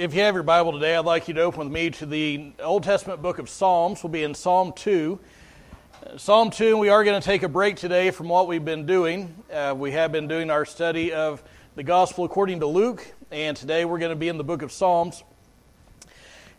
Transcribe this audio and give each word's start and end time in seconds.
if 0.00 0.14
you 0.14 0.22
have 0.22 0.32
your 0.32 0.42
Bible 0.42 0.72
today, 0.72 0.96
I'd 0.96 1.04
like 1.04 1.28
you 1.28 1.34
to 1.34 1.42
open 1.42 1.60
with 1.60 1.70
me 1.70 1.90
to 1.90 2.06
the 2.06 2.52
Old 2.58 2.84
Testament 2.84 3.20
book 3.20 3.38
of 3.38 3.50
Psalms. 3.50 4.02
We'll 4.02 4.10
be 4.10 4.22
in 4.22 4.32
Psalm 4.32 4.72
2. 4.74 5.20
Psalm 6.16 6.50
2, 6.50 6.78
we 6.78 6.88
are 6.88 7.04
going 7.04 7.20
to 7.20 7.24
take 7.24 7.42
a 7.42 7.50
break 7.50 7.76
today 7.76 8.10
from 8.10 8.30
what 8.30 8.48
we've 8.48 8.64
been 8.64 8.86
doing. 8.86 9.34
Uh, 9.52 9.74
we 9.76 9.90
have 9.90 10.10
been 10.10 10.26
doing 10.26 10.48
our 10.48 10.64
study 10.64 11.12
of 11.12 11.42
the 11.74 11.82
Gospel 11.82 12.24
according 12.24 12.60
to 12.60 12.66
Luke, 12.66 13.06
and 13.30 13.54
today 13.54 13.84
we're 13.84 13.98
going 13.98 14.08
to 14.08 14.16
be 14.16 14.28
in 14.28 14.38
the 14.38 14.44
book 14.44 14.62
of 14.62 14.72
Psalms. 14.72 15.22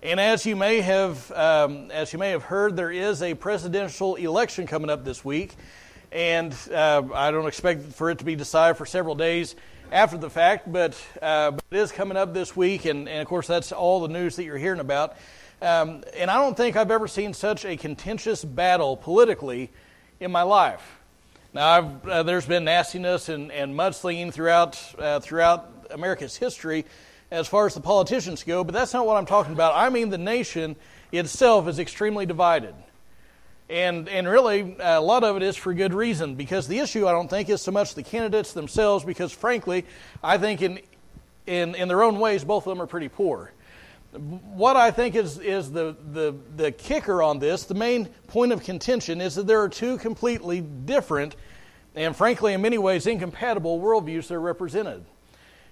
And 0.03 0.19
as 0.19 0.45
you 0.45 0.55
may 0.55 0.79
have, 0.81 1.31
um, 1.31 1.89
as 1.89 2.13
you 2.13 2.19
may 2.19 2.29
have 2.29 2.43
heard, 2.43 2.75
there 2.75 2.91
is 2.91 3.23
a 3.23 3.33
presidential 3.33 4.17
election 4.17 4.67
coming 4.67 4.91
up 4.91 5.03
this 5.03 5.25
week, 5.25 5.55
and 6.11 6.55
uh, 6.71 7.01
I 7.11 7.31
don't 7.31 7.47
expect 7.47 7.93
for 7.93 8.11
it 8.11 8.19
to 8.19 8.23
be 8.23 8.35
decided 8.35 8.77
for 8.77 8.85
several 8.85 9.15
days 9.15 9.55
after 9.91 10.17
the 10.17 10.29
fact, 10.29 10.71
but, 10.71 10.99
uh, 11.21 11.51
but 11.51 11.63
it 11.69 11.77
is 11.77 11.91
coming 11.91 12.15
up 12.15 12.33
this 12.33 12.55
week, 12.55 12.85
and, 12.85 13.09
and, 13.09 13.21
of 13.21 13.27
course, 13.27 13.45
that's 13.45 13.71
all 13.71 13.99
the 14.01 14.07
news 14.07 14.37
that 14.37 14.45
you're 14.45 14.57
hearing 14.57 14.79
about. 14.79 15.17
Um, 15.61 16.03
and 16.15 16.31
I 16.31 16.35
don't 16.35 16.55
think 16.55 16.75
I've 16.75 16.91
ever 16.91 17.07
seen 17.07 17.33
such 17.33 17.65
a 17.65 17.75
contentious 17.75 18.43
battle 18.43 18.95
politically 18.95 19.69
in 20.19 20.31
my 20.31 20.43
life. 20.43 20.99
Now, 21.53 21.99
uh, 22.09 22.23
there's 22.23 22.45
been 22.45 22.63
nastiness 22.63 23.27
and, 23.27 23.51
and 23.51 23.75
mudslinging 23.75 24.31
throughout, 24.31 24.81
uh, 24.97 25.19
throughout 25.19 25.87
America's 25.91 26.37
history 26.37 26.85
as 27.29 27.47
far 27.47 27.65
as 27.65 27.73
the 27.73 27.81
politicians 27.81 28.43
go, 28.43 28.63
but 28.63 28.73
that's 28.73 28.93
not 28.93 29.05
what 29.05 29.17
I'm 29.17 29.25
talking 29.25 29.53
about. 29.53 29.75
I 29.75 29.89
mean, 29.89 30.09
the 30.09 30.17
nation 30.17 30.77
itself 31.11 31.67
is 31.67 31.79
extremely 31.79 32.25
divided. 32.25 32.73
And, 33.71 34.09
and 34.09 34.27
really, 34.27 34.75
a 34.81 34.99
lot 34.99 35.23
of 35.23 35.37
it 35.37 35.43
is 35.43 35.55
for 35.55 35.73
good 35.73 35.93
reason 35.93 36.35
because 36.35 36.67
the 36.67 36.79
issue, 36.79 37.07
I 37.07 37.13
don't 37.13 37.29
think, 37.29 37.47
is 37.47 37.61
so 37.61 37.71
much 37.71 37.95
the 37.95 38.03
candidates 38.03 38.51
themselves, 38.51 39.05
because 39.05 39.31
frankly, 39.31 39.85
I 40.21 40.37
think 40.37 40.61
in, 40.61 40.81
in, 41.47 41.75
in 41.75 41.87
their 41.87 42.03
own 42.03 42.19
ways, 42.19 42.43
both 42.43 42.67
of 42.67 42.69
them 42.69 42.81
are 42.81 42.85
pretty 42.85 43.07
poor. 43.07 43.53
What 44.11 44.75
I 44.75 44.91
think 44.91 45.15
is, 45.15 45.39
is 45.39 45.71
the, 45.71 45.95
the, 46.11 46.35
the 46.57 46.73
kicker 46.73 47.23
on 47.23 47.39
this, 47.39 47.63
the 47.63 47.73
main 47.73 48.07
point 48.27 48.51
of 48.51 48.61
contention, 48.61 49.21
is 49.21 49.35
that 49.35 49.47
there 49.47 49.61
are 49.61 49.69
two 49.69 49.97
completely 49.97 50.59
different 50.59 51.37
and, 51.95 52.13
frankly, 52.13 52.51
in 52.51 52.61
many 52.61 52.77
ways, 52.77 53.07
incompatible 53.07 53.79
worldviews 53.79 54.27
that 54.27 54.33
are 54.33 54.41
represented. 54.41 55.05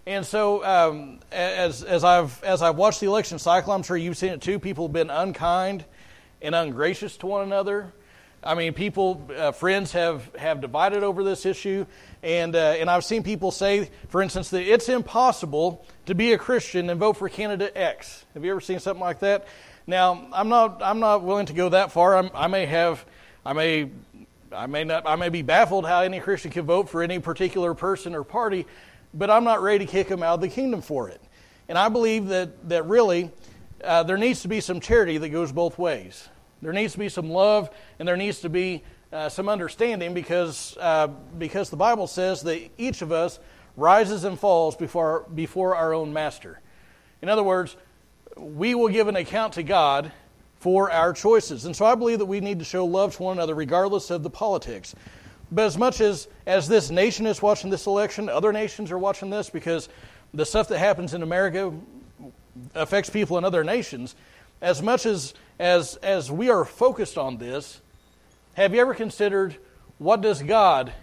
And 0.06 0.26
so, 0.26 0.64
um, 0.64 1.20
as, 1.34 1.84
as, 1.84 2.06
I've, 2.06 2.42
as 2.45 2.62
I've 2.62 2.78
watched 2.78 3.02
the 3.02 3.08
election 3.08 3.40
cycle, 3.40 3.73
I'm 3.73 3.84
sure 3.84 3.98
you've 3.98 4.16
seen 4.16 4.32
it 4.32 4.42
too, 4.42 4.58
people 4.58 4.88
have 4.88 4.94
been 4.94 5.10
unkind 5.10 5.84
and 6.42 6.56
ungracious 6.56 7.18
to 7.18 7.28
one 7.28 7.44
another. 7.44 7.92
I 8.44 8.56
mean, 8.56 8.73
people, 8.73 9.30
uh, 9.36 9.52
friends 9.52 9.92
have, 9.92 10.34
have 10.36 10.62
divided 10.62 11.04
over 11.04 11.23
this 11.23 11.45
issue. 11.45 11.86
And, 12.23 12.56
uh, 12.56 12.76
and 12.80 12.90
I've 12.90 13.04
seen 13.04 13.23
people 13.23 13.52
say, 13.52 13.90
for 14.08 14.22
instance, 14.22 14.50
that 14.52 14.64
it's 14.64 14.88
impossible 14.88 15.86
to 16.06 16.16
be 16.16 16.34
a 16.34 16.38
Christian 16.38 16.90
and 16.90 17.00
vote 17.00 17.17
for 17.17 17.28
candidate 17.28 17.73
X. 17.76 18.26
Have 18.34 18.45
you 18.45 18.52
ever 18.52 18.62
seen 18.62 18.80
something 18.80 19.02
like 19.02 19.20
that? 19.20 19.48
Now, 19.88 20.28
I'm 20.32 20.48
not, 20.48 20.82
I'm 20.82 21.00
not 21.00 21.23
willing 21.23 21.48
to 21.48 21.54
go 21.54 21.70
that 21.70 21.92
far. 21.92 22.16
I'm, 22.16 22.30
i 22.34 22.48
may 22.48 22.66
have, 22.66 23.06
I 23.45 23.54
may, 23.54 23.90
I 24.52 24.67
may 24.67 24.84
not, 24.84 25.08
I 25.08 25.16
may 25.16 25.30
be 25.30 25.42
baffled 25.42 25.86
how 25.86 26.02
any 26.02 26.20
Christian 26.20 26.52
can 26.52 26.66
vote 26.66 26.90
for 26.90 27.04
any 27.04 27.20
particular 27.20 27.73
person 27.73 28.16
or 28.16 28.23
party, 28.23 28.66
but 29.14 29.30
I'm 29.30 29.44
not 29.44 29.62
ready 29.62 29.86
to 29.86 29.92
kick 29.92 30.08
them 30.08 30.23
out 30.23 30.36
of 30.36 30.42
the 30.42 30.50
kingdom 30.50 30.82
for 30.82 31.10
it. 31.10 31.22
And 31.67 31.78
I 31.78 31.90
believe 31.90 32.28
that, 32.28 32.70
that 32.70 32.86
really 32.86 33.32
uh, 33.84 34.04
there 34.04 34.17
needs 34.17 34.42
to 34.44 34.48
be 34.48 34.62
some 34.62 34.80
charity 34.80 35.17
that 35.17 35.30
goes 35.30 35.52
both 35.52 35.78
ways. 35.78 36.30
There 36.62 36.74
needs 36.74 36.94
to 36.94 37.00
be 37.00 37.10
some 37.10 37.30
love, 37.30 37.70
and 37.98 38.08
there 38.08 38.18
needs 38.18 38.42
to 38.42 38.50
be 38.50 38.84
uh, 39.12 39.30
some 39.30 39.50
understanding 39.50 40.14
because, 40.14 40.78
uh, 40.80 41.08
because 41.38 41.70
the 41.70 41.78
Bible 41.78 42.08
says 42.08 42.42
that 42.44 42.70
each 42.78 43.02
of 43.02 43.12
us 43.12 43.40
rises 43.76 44.24
and 44.24 44.38
falls 44.38 44.76
before, 44.76 45.26
before 45.34 45.76
our 45.76 45.94
own 45.94 46.14
master. 46.14 46.60
In 47.22 47.30
other 47.30 47.44
words, 47.44 47.76
we 48.38 48.76
will 48.76 48.90
give 48.90 49.08
an 49.08 49.16
account 49.16 49.54
to 49.54 49.64
God 49.64 50.12
for 50.60 50.92
our 50.92 51.14
choices. 51.14 51.66
And 51.66 51.76
so 51.76 51.86
I 51.86 51.96
believe 51.96 52.20
that 52.20 52.26
we 52.26 52.42
need 52.42 52.60
to 52.60 52.66
show 52.66 52.86
love 52.86 53.16
to 53.16 53.23
one 53.23 53.38
another 53.38 53.56
regardless 53.56 54.10
of 54.10 54.23
the 54.23 54.30
politics. 54.30 54.94
But 55.52 55.66
as 55.66 55.78
much 55.78 56.02
as, 56.02 56.28
as 56.45 56.67
this 56.67 56.92
nation 56.92 57.26
is 57.26 57.42
watching 57.42 57.70
this 57.70 57.88
election, 57.88 58.30
other 58.30 58.54
nations 58.54 58.92
are 58.92 58.98
watching 58.98 59.30
this 59.30 59.50
because 59.50 59.89
the 60.33 60.45
stuff 60.45 60.67
that 60.67 60.78
happens 60.78 61.14
in 61.14 61.23
America 61.23 61.73
affects 62.76 63.10
people 63.10 63.38
in 63.38 63.45
other 63.45 63.64
nations. 63.64 64.16
As 64.62 64.82
much 64.82 65.06
as, 65.06 65.33
as, 65.59 65.97
as 65.97 66.31
we 66.31 66.49
are 66.49 66.64
focused 66.64 67.17
on 67.17 67.37
this, 67.37 67.81
have 68.53 68.73
you 68.73 68.81
ever 68.81 68.93
considered 68.93 69.58
what 69.97 70.21
does 70.21 70.42
God 70.42 70.93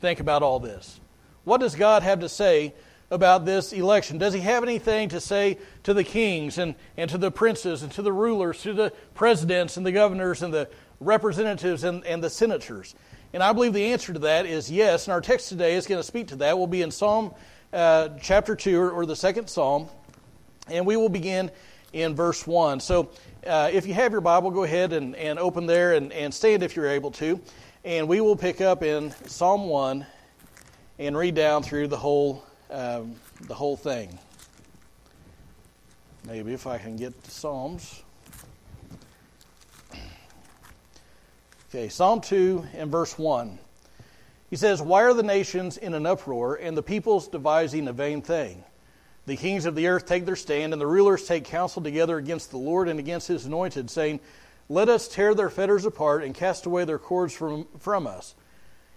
think 0.00 0.20
about 0.20 0.42
all 0.42 0.60
this? 0.60 1.00
What 1.44 1.60
does 1.60 1.74
God 1.74 2.02
have 2.02 2.20
to 2.20 2.28
say 2.28 2.74
about 3.10 3.44
this 3.44 3.72
election? 3.72 4.18
Does 4.18 4.34
he 4.34 4.40
have 4.40 4.62
anything 4.62 5.08
to 5.10 5.20
say 5.20 5.58
to 5.84 5.94
the 5.94 6.04
kings 6.04 6.58
and, 6.58 6.74
and 6.96 7.08
to 7.10 7.18
the 7.18 7.30
princes 7.30 7.82
and 7.82 7.90
to 7.92 8.02
the 8.02 8.12
rulers, 8.12 8.62
to 8.62 8.74
the 8.74 8.92
presidents 9.14 9.76
and 9.76 9.86
the 9.86 9.92
governors 9.92 10.42
and 10.42 10.52
the 10.52 10.68
representatives 11.00 11.84
and, 11.84 12.04
and 12.04 12.22
the 12.22 12.30
senators? 12.30 12.94
And 13.32 13.42
I 13.42 13.52
believe 13.52 13.72
the 13.72 13.86
answer 13.86 14.12
to 14.12 14.18
that 14.20 14.46
is 14.46 14.70
yes. 14.70 15.06
And 15.06 15.12
our 15.12 15.20
text 15.20 15.48
today 15.48 15.74
is 15.74 15.86
going 15.86 15.98
to 15.98 16.06
speak 16.06 16.28
to 16.28 16.36
that. 16.36 16.56
We'll 16.56 16.66
be 16.66 16.82
in 16.82 16.90
Psalm 16.90 17.34
uh, 17.72 18.10
chapter 18.20 18.54
2, 18.54 18.78
or, 18.78 18.90
or 18.90 19.06
the 19.06 19.16
second 19.16 19.48
Psalm. 19.48 19.88
And 20.68 20.86
we 20.86 20.96
will 20.96 21.08
begin 21.08 21.50
in 21.92 22.14
verse 22.14 22.46
1. 22.46 22.80
So 22.80 23.10
uh, 23.46 23.70
if 23.72 23.86
you 23.86 23.94
have 23.94 24.12
your 24.12 24.20
Bible, 24.20 24.50
go 24.50 24.64
ahead 24.64 24.92
and, 24.92 25.14
and 25.16 25.38
open 25.38 25.66
there 25.66 25.92
and, 25.92 26.12
and 26.12 26.32
stand 26.32 26.62
if 26.62 26.76
you're 26.76 26.88
able 26.88 27.10
to. 27.12 27.40
And 27.84 28.08
we 28.08 28.20
will 28.20 28.36
pick 28.36 28.60
up 28.60 28.82
in 28.82 29.12
Psalm 29.26 29.68
1 29.68 30.06
and 30.98 31.16
read 31.16 31.34
down 31.34 31.62
through 31.62 31.88
the 31.88 31.96
whole, 31.96 32.44
um, 32.70 33.16
the 33.42 33.54
whole 33.54 33.76
thing. 33.76 34.18
Maybe 36.26 36.54
if 36.54 36.66
I 36.66 36.78
can 36.78 36.96
get 36.96 37.22
the 37.22 37.30
Psalms. 37.30 38.02
Okay, 41.68 41.88
Psalm 41.88 42.20
2 42.20 42.64
and 42.74 42.90
verse 42.90 43.18
1. 43.18 43.58
He 44.48 44.56
says, 44.56 44.80
Why 44.80 45.02
are 45.02 45.12
the 45.12 45.22
nations 45.22 45.76
in 45.76 45.92
an 45.92 46.06
uproar 46.06 46.54
and 46.54 46.76
the 46.76 46.82
peoples 46.82 47.28
devising 47.28 47.88
a 47.88 47.92
vain 47.92 48.22
thing? 48.22 48.64
The 49.26 49.36
kings 49.36 49.64
of 49.64 49.74
the 49.74 49.86
earth 49.86 50.06
take 50.06 50.26
their 50.26 50.36
stand, 50.36 50.72
and 50.72 50.80
the 50.80 50.86
rulers 50.86 51.26
take 51.26 51.44
counsel 51.44 51.82
together 51.82 52.18
against 52.18 52.50
the 52.50 52.58
Lord 52.58 52.88
and 52.88 52.98
against 52.98 53.28
his 53.28 53.46
anointed, 53.46 53.90
saying, 53.90 54.20
Let 54.68 54.88
us 54.88 55.08
tear 55.08 55.34
their 55.34 55.50
fetters 55.50 55.86
apart 55.86 56.22
and 56.22 56.34
cast 56.34 56.66
away 56.66 56.84
their 56.84 56.98
cords 56.98 57.32
from, 57.32 57.66
from 57.78 58.06
us. 58.06 58.34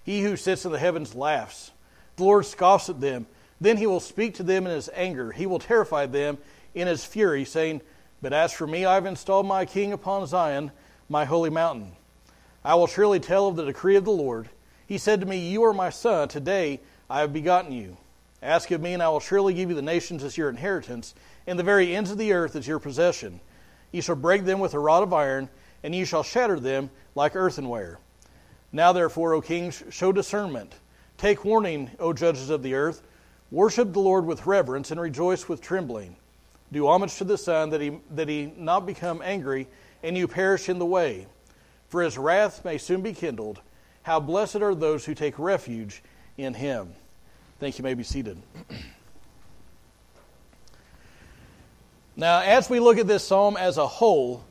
He 0.04 0.22
who 0.22 0.36
sits 0.36 0.66
in 0.66 0.72
the 0.72 0.80
heavens 0.80 1.16
laughs. 1.16 1.72
The 2.18 2.24
Lord 2.24 2.46
scoffs 2.46 2.90
at 2.90 3.00
them. 3.00 3.26
Then 3.62 3.78
he 3.78 3.88
will 3.88 4.00
speak 4.00 4.36
to 4.36 4.44
them 4.44 4.66
in 4.66 4.74
his 4.74 4.90
anger. 4.94 5.32
He 5.32 5.46
will 5.46 5.60
terrify 5.60 6.06
them 6.06 6.38
in 6.76 6.88
his 6.88 7.06
fury, 7.06 7.46
saying, 7.46 7.82
But 8.22 8.34
as 8.34 8.52
for 8.52 8.68
me, 8.68 8.86
I 8.86 8.96
have 8.96 9.06
installed 9.06 9.46
my 9.46 9.66
king 9.66 9.94
upon 9.94 10.28
Zion, 10.28 10.72
my 11.10 11.26
holy 11.26 11.50
mountain. 11.50 11.94
I 12.66 12.76
will 12.76 12.88
surely 12.88 13.20
tell 13.20 13.48
of 13.48 13.56
the 13.56 13.66
decree 13.66 13.96
of 13.96 14.04
the 14.06 14.12
Lord. 14.12 14.50
He 14.86 14.98
said 14.98 15.22
to 15.22 15.26
me, 15.26 15.38
You 15.50 15.64
are 15.64 15.74
my 15.74 15.90
son. 15.90 16.28
Today 16.28 16.82
I 17.10 17.22
have 17.22 17.32
begotten 17.32 17.72
you. 17.72 17.98
Ask 18.42 18.70
of 18.72 18.82
me, 18.82 18.94
and 18.94 19.02
I 19.02 19.10
will 19.10 19.20
surely 19.20 19.54
give 19.54 19.70
you 19.70 19.76
the 19.76 19.82
nations 19.82 20.24
as 20.24 20.38
your 20.38 20.50
inheritance, 20.50 21.16
and 21.48 21.58
the 21.58 21.64
very 21.64 21.96
ends 21.96 22.12
of 22.12 22.18
the 22.18 22.34
earth 22.34 22.56
as 22.56 22.68
your 22.68 22.80
possession. 22.80 23.40
You 23.92 24.02
shall 24.02 24.16
break 24.16 24.46
them 24.46 24.60
with 24.60 24.74
a 24.74 24.80
rod 24.80 25.04
of 25.04 25.14
iron, 25.14 25.50
and 25.84 25.96
you 25.96 26.06
shall 26.06 26.24
shatter 26.24 26.60
them 26.60 26.92
like 27.16 27.36
earthenware. 27.36 28.00
Now, 28.72 28.94
therefore, 28.94 29.34
O 29.34 29.42
kings, 29.42 29.84
show 29.90 30.12
discernment. 30.12 30.76
Take 31.18 31.46
warning, 31.46 31.90
O 32.00 32.14
judges 32.14 32.50
of 32.50 32.62
the 32.62 32.76
earth. 32.76 33.02
Worship 33.50 33.94
the 33.94 34.00
Lord 34.00 34.26
with 34.26 34.46
reverence, 34.46 34.92
and 34.92 35.00
rejoice 35.00 35.50
with 35.50 35.62
trembling. 35.62 36.16
Do 36.72 36.88
homage 36.88 37.16
to 37.16 37.24
the 37.24 37.38
Son, 37.38 37.70
that 37.72 37.82
he, 37.82 38.00
that 38.12 38.28
he 38.28 38.54
not 38.58 38.86
become 38.86 39.22
angry, 39.24 39.68
and 40.04 40.18
you 40.18 40.28
perish 40.28 40.70
in 40.70 40.80
the 40.80 40.86
way. 40.86 41.28
For 41.88 42.04
his 42.04 42.18
wrath 42.18 42.64
may 42.66 42.78
soon 42.78 43.02
be 43.02 43.14
kindled. 43.14 43.62
How 44.04 44.20
blessed 44.20 44.58
are 44.58 44.76
those 44.76 45.06
who 45.06 45.16
take 45.16 45.40
refuge 45.40 46.04
in 46.38 46.54
him. 46.54 46.94
Thank 47.60 47.80
you. 47.80 47.84
may 47.84 47.96
be 47.96 48.04
seated. 48.04 48.38
Now, 52.16 52.42
as 52.42 52.70
we 52.70 52.80
look 52.80 53.00
at 53.00 53.08
this 53.08 53.24
psalm 53.24 53.58
as 53.58 53.78
a 53.78 53.88
whole, 53.88 54.44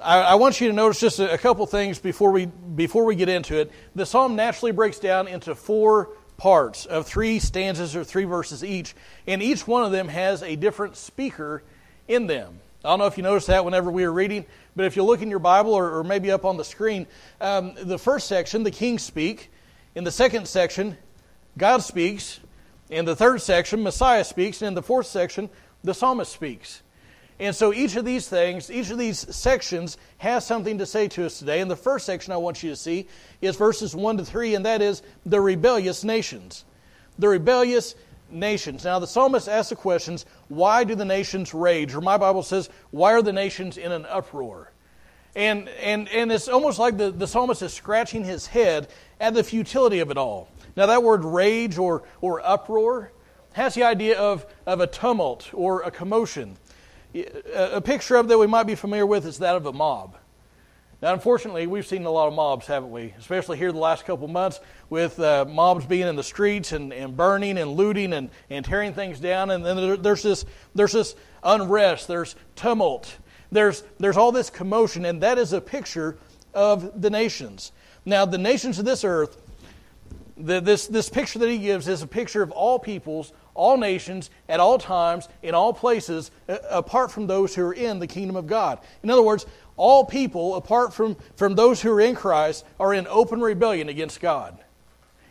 I, 0.00 0.20
I 0.20 0.34
want 0.34 0.60
you 0.60 0.68
to 0.68 0.74
notice 0.74 1.00
just 1.00 1.18
a, 1.20 1.32
a, 1.32 1.38
couple 1.38 1.64
things 1.66 1.98
before 1.98 2.32
we 2.32 2.46
before 2.46 3.04
we 3.06 3.14
get 3.14 3.30
into 3.30 3.58
it. 3.58 3.70
The 3.94 4.04
psalm 4.04 4.36
naturally 4.36 4.72
breaks 4.72 4.98
down 4.98 5.26
into 5.26 5.54
four 5.54 6.10
parts 6.36 6.84
of 6.84 7.06
three 7.06 7.38
stanzas 7.38 7.96
or 7.96 8.04
three 8.04 8.24
verses 8.24 8.62
each, 8.62 8.94
and 9.26 9.42
each 9.42 9.66
one 9.66 9.84
of 9.84 9.92
them 9.92 10.08
has 10.08 10.42
a 10.42 10.56
different 10.56 10.96
speaker 10.96 11.62
in 12.08 12.26
them. 12.26 12.60
I 12.84 12.90
don't 12.90 12.98
know 12.98 13.06
if 13.06 13.16
you 13.16 13.22
noticed 13.22 13.46
that 13.46 13.64
whenever 13.64 13.90
we 13.90 14.04
were 14.04 14.12
reading, 14.12 14.44
but 14.76 14.84
if 14.84 14.96
you 14.96 15.04
look 15.04 15.22
in 15.22 15.30
your 15.30 15.38
Bible 15.38 15.72
or, 15.72 15.98
or 15.98 16.04
maybe 16.04 16.30
up 16.30 16.44
on 16.44 16.58
the 16.58 16.64
screen, 16.64 17.06
um, 17.40 17.72
the 17.82 17.98
first 17.98 18.26
section, 18.26 18.62
the 18.62 18.70
kings 18.70 19.02
speak. 19.02 19.50
In 19.94 20.04
the 20.04 20.10
second 20.10 20.46
section, 20.48 20.98
God 21.56 21.82
speaks. 21.82 22.40
In 22.90 23.04
the 23.04 23.16
third 23.16 23.40
section, 23.40 23.82
Messiah 23.82 24.24
speaks. 24.24 24.62
And 24.62 24.68
in 24.68 24.74
the 24.74 24.82
fourth 24.82 25.06
section, 25.06 25.48
the 25.82 25.94
psalmist 25.94 26.32
speaks. 26.32 26.82
And 27.40 27.54
so 27.54 27.72
each 27.72 27.96
of 27.96 28.04
these 28.04 28.28
things, 28.28 28.70
each 28.70 28.90
of 28.90 28.98
these 28.98 29.34
sections 29.34 29.96
has 30.18 30.46
something 30.46 30.78
to 30.78 30.86
say 30.86 31.08
to 31.08 31.26
us 31.26 31.38
today. 31.38 31.60
And 31.60 31.70
the 31.70 31.76
first 31.76 32.06
section 32.06 32.32
I 32.32 32.36
want 32.36 32.62
you 32.62 32.70
to 32.70 32.76
see 32.76 33.08
is 33.40 33.56
verses 33.56 33.94
1 33.94 34.18
to 34.18 34.24
3, 34.24 34.54
and 34.54 34.66
that 34.66 34.80
is 34.80 35.02
the 35.26 35.40
rebellious 35.40 36.04
nations. 36.04 36.64
The 37.18 37.28
rebellious 37.28 37.96
nations. 38.30 38.84
Now, 38.84 39.00
the 39.00 39.06
psalmist 39.06 39.48
asks 39.48 39.70
the 39.70 39.76
questions 39.76 40.26
why 40.48 40.84
do 40.84 40.94
the 40.94 41.04
nations 41.04 41.52
rage? 41.54 41.94
Or 41.94 42.00
my 42.00 42.16
Bible 42.16 42.42
says, 42.42 42.70
why 42.90 43.12
are 43.12 43.22
the 43.22 43.32
nations 43.32 43.76
in 43.78 43.90
an 43.90 44.06
uproar? 44.06 44.70
And, 45.36 45.68
and, 45.68 46.08
and 46.10 46.30
it's 46.30 46.46
almost 46.46 46.78
like 46.78 46.96
the, 46.96 47.10
the 47.10 47.26
psalmist 47.26 47.62
is 47.62 47.74
scratching 47.74 48.22
his 48.22 48.46
head 48.46 48.88
at 49.20 49.34
the 49.34 49.42
futility 49.42 49.98
of 49.98 50.12
it 50.12 50.16
all. 50.16 50.48
Now, 50.76 50.86
that 50.86 51.02
word 51.02 51.24
rage 51.24 51.78
or, 51.78 52.02
or 52.20 52.40
uproar 52.44 53.12
has 53.52 53.74
the 53.74 53.84
idea 53.84 54.18
of, 54.18 54.44
of 54.66 54.80
a 54.80 54.86
tumult 54.86 55.50
or 55.52 55.82
a 55.82 55.90
commotion. 55.90 56.56
A, 57.54 57.80
picture 57.80 58.16
of 58.16 58.26
that 58.28 58.38
we 58.38 58.48
might 58.48 58.64
be 58.64 58.74
familiar 58.74 59.06
with 59.06 59.24
is 59.24 59.38
that 59.38 59.54
of 59.54 59.66
a 59.66 59.72
mob. 59.72 60.16
Now, 61.00 61.12
unfortunately, 61.12 61.66
we've 61.66 61.86
seen 61.86 62.04
a 62.06 62.10
lot 62.10 62.28
of 62.28 62.34
mobs, 62.34 62.66
haven't 62.66 62.90
we? 62.90 63.14
Especially 63.18 63.58
here 63.58 63.70
the 63.70 63.78
last 63.78 64.04
couple 64.04 64.26
months 64.26 64.58
with 64.90 65.20
uh, 65.20 65.44
mobs 65.44 65.86
being 65.86 66.08
in 66.08 66.16
the 66.16 66.24
streets 66.24 66.72
and, 66.72 66.92
and 66.92 67.16
burning 67.16 67.58
and 67.58 67.72
looting 67.72 68.12
and, 68.12 68.30
and 68.50 68.64
tearing 68.64 68.94
things 68.94 69.20
down. 69.20 69.50
And 69.50 69.64
then 69.64 70.02
there's 70.02 70.22
this, 70.22 70.44
there's 70.74 70.92
this 70.92 71.14
unrest, 71.44 72.08
there's 72.08 72.34
tumult, 72.56 73.18
there's, 73.52 73.84
there's 74.00 74.16
all 74.16 74.32
this 74.32 74.50
commotion, 74.50 75.04
and 75.04 75.22
that 75.22 75.38
is 75.38 75.52
a 75.52 75.60
picture 75.60 76.16
of 76.54 77.00
the 77.00 77.10
nations. 77.10 77.70
Now, 78.04 78.24
the 78.24 78.38
nations 78.38 78.78
of 78.78 78.84
this 78.84 79.04
earth, 79.04 79.36
the, 80.36 80.60
this, 80.60 80.86
this 80.86 81.08
picture 81.08 81.38
that 81.38 81.48
he 81.48 81.58
gives 81.58 81.86
is 81.88 82.02
a 82.02 82.06
picture 82.06 82.42
of 82.42 82.50
all 82.50 82.78
peoples, 82.78 83.32
all 83.54 83.76
nations, 83.76 84.30
at 84.48 84.60
all 84.60 84.78
times, 84.78 85.28
in 85.42 85.54
all 85.54 85.72
places, 85.72 86.30
apart 86.48 87.12
from 87.12 87.26
those 87.26 87.54
who 87.54 87.64
are 87.64 87.74
in 87.74 87.98
the 87.98 88.06
kingdom 88.06 88.36
of 88.36 88.46
God. 88.46 88.78
In 89.02 89.10
other 89.10 89.22
words, 89.22 89.46
all 89.76 90.04
people, 90.04 90.56
apart 90.56 90.92
from, 90.92 91.16
from 91.36 91.54
those 91.54 91.80
who 91.80 91.92
are 91.92 92.00
in 92.00 92.14
Christ, 92.14 92.64
are 92.80 92.92
in 92.94 93.06
open 93.06 93.40
rebellion 93.40 93.88
against 93.88 94.20
God. 94.20 94.58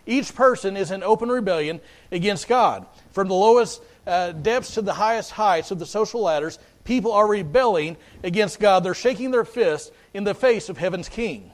Each 0.05 0.33
person 0.33 0.75
is 0.75 0.91
in 0.91 1.03
open 1.03 1.29
rebellion 1.29 1.79
against 2.11 2.47
God. 2.47 2.85
From 3.11 3.27
the 3.27 3.33
lowest 3.33 3.81
uh, 4.05 4.33
depths 4.33 4.73
to 4.73 4.81
the 4.81 4.93
highest 4.93 5.31
heights 5.31 5.71
of 5.71 5.79
the 5.79 5.85
social 5.85 6.21
ladders, 6.21 6.59
people 6.83 7.13
are 7.13 7.27
rebelling 7.27 7.95
against 8.23 8.59
God. 8.59 8.83
They're 8.83 8.93
shaking 8.93 9.31
their 9.31 9.45
fist 9.45 9.93
in 10.13 10.25
the 10.25 10.33
face 10.33 10.67
of 10.67 10.77
heaven's 10.77 11.07
king. 11.07 11.51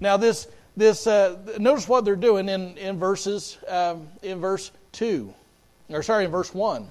Now, 0.00 0.16
this, 0.16 0.48
this 0.76 1.06
uh, 1.06 1.36
notice 1.58 1.88
what 1.88 2.04
they're 2.04 2.16
doing 2.16 2.48
in, 2.48 2.76
in 2.76 2.98
verses 2.98 3.58
um, 3.68 4.08
in 4.22 4.40
verse 4.40 4.72
two, 4.92 5.32
or 5.88 6.02
sorry, 6.02 6.24
in 6.24 6.30
verse 6.30 6.52
one. 6.52 6.88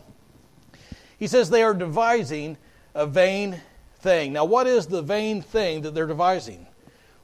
He 1.19 1.27
says 1.27 1.49
they 1.49 1.63
are 1.63 1.73
devising 1.73 2.57
a 2.95 3.05
vain 3.05 3.59
thing. 3.99 4.33
Now, 4.33 4.45
what 4.45 4.67
is 4.67 4.87
the 4.87 5.01
vain 5.01 5.41
thing 5.41 5.81
that 5.81 5.93
they're 5.93 6.07
devising? 6.07 6.67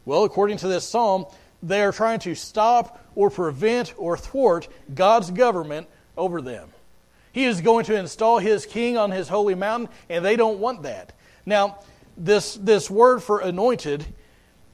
Well, 0.05 0.23
according 0.23 0.57
to 0.57 0.67
this 0.67 0.87
psalm, 0.87 1.25
they 1.61 1.81
are 1.81 1.91
trying 1.91 2.19
to 2.21 2.35
stop 2.35 3.05
or 3.15 3.29
prevent 3.29 3.93
or 3.97 4.17
thwart 4.17 4.67
God's 4.93 5.31
government 5.31 5.87
over 6.17 6.41
them. 6.41 6.69
He 7.31 7.45
is 7.45 7.61
going 7.61 7.85
to 7.85 7.95
install 7.95 8.39
his 8.39 8.65
king 8.65 8.97
on 8.97 9.11
his 9.11 9.27
holy 9.27 9.55
mountain, 9.55 9.89
and 10.09 10.25
they 10.25 10.35
don't 10.35 10.59
want 10.59 10.83
that. 10.83 11.13
Now, 11.45 11.79
this, 12.17 12.55
this 12.55 12.89
word 12.89 13.21
for 13.21 13.39
anointed 13.39 14.05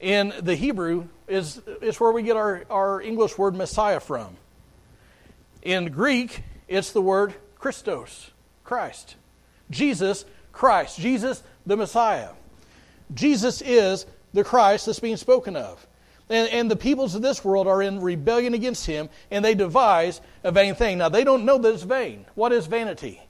in 0.00 0.32
the 0.40 0.54
Hebrew 0.54 1.08
is, 1.28 1.60
is 1.80 1.98
where 2.00 2.12
we 2.12 2.22
get 2.22 2.36
our, 2.36 2.64
our 2.70 3.00
English 3.00 3.36
word 3.38 3.54
Messiah 3.54 4.00
from. 4.00 4.36
In 5.62 5.90
Greek, 5.90 6.42
it's 6.68 6.92
the 6.92 7.02
word 7.02 7.34
Christos, 7.58 8.30
Christ. 8.64 9.16
Jesus, 9.70 10.24
Christ. 10.52 10.98
Jesus, 10.98 11.42
the 11.64 11.76
Messiah. 11.76 12.30
Jesus 13.12 13.62
is 13.62 14.06
the 14.32 14.44
Christ 14.44 14.86
that's 14.86 15.00
being 15.00 15.16
spoken 15.16 15.56
of. 15.56 15.86
And, 16.28 16.48
and, 16.50 16.70
the 16.70 16.76
peoples 16.76 17.14
of 17.14 17.22
this 17.22 17.44
world 17.44 17.68
are 17.68 17.80
in 17.80 18.00
rebellion 18.00 18.52
against 18.52 18.84
him, 18.84 19.08
and 19.30 19.44
they 19.44 19.54
devise 19.54 20.20
a 20.42 20.50
vain 20.50 20.74
thing. 20.74 20.98
Now, 20.98 21.08
they 21.08 21.22
don't 21.22 21.44
know 21.44 21.56
that 21.58 21.72
it's 21.72 21.84
vain. 21.84 22.26
What 22.34 22.52
is 22.52 22.66
vanity? 22.66 23.22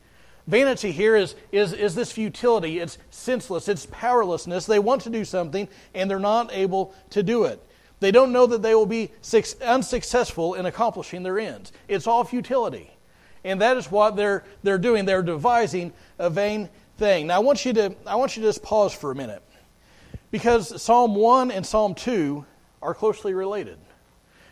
Vanity 0.47 0.93
here 0.93 1.15
is, 1.15 1.35
is, 1.53 1.75
is 1.75 1.95
this 1.95 2.11
futility. 2.11 2.79
It's 2.79 2.97
senseless. 3.11 3.69
It's 3.69 3.87
powerlessness. 3.91 4.65
They 4.65 4.79
want 4.79 5.03
to 5.03 5.11
do 5.11 5.27
something, 5.27 5.69
and 5.93 6.11
they're 6.11 6.19
not 6.19 6.53
able 6.55 6.95
to 7.11 7.23
do 7.23 7.45
it. 7.45 7.63
They 8.01 8.11
don't 8.11 8.33
know 8.33 8.47
that 8.47 8.63
they 8.63 8.75
will 8.75 8.87
be 8.87 9.11
unsuccessful 9.63 10.55
in 10.55 10.67
accomplishing 10.67 11.23
their 11.23 11.39
ends. 11.39 11.73
It's 11.89 12.07
all 12.07 12.25
futility. 12.25 12.91
And 13.43 13.61
that 13.61 13.77
is 13.77 13.91
what 13.91 14.17
they're, 14.17 14.45
they're 14.63 14.79
doing. 14.79 15.05
They're 15.05 15.23
devising 15.23 15.93
a 16.19 16.29
vain 16.29 16.69
thing. 16.99 17.29
Now, 17.29 17.37
I 17.37 17.39
want 17.39 17.65
you 17.65 17.73
to, 17.75 17.95
I 18.07 18.17
want 18.17 18.37
you 18.37 18.43
to 18.43 18.49
just 18.49 18.63
pause 18.63 18.93
for 18.93 19.11
a 19.11 19.15
minute. 19.15 19.43
Because 20.31 20.83
Psalm 20.83 21.15
1 21.15 21.51
and 21.51 21.65
Psalm 21.65 21.95
2 21.95 22.45
are 22.83 22.95
closely 22.95 23.33
related. 23.33 23.79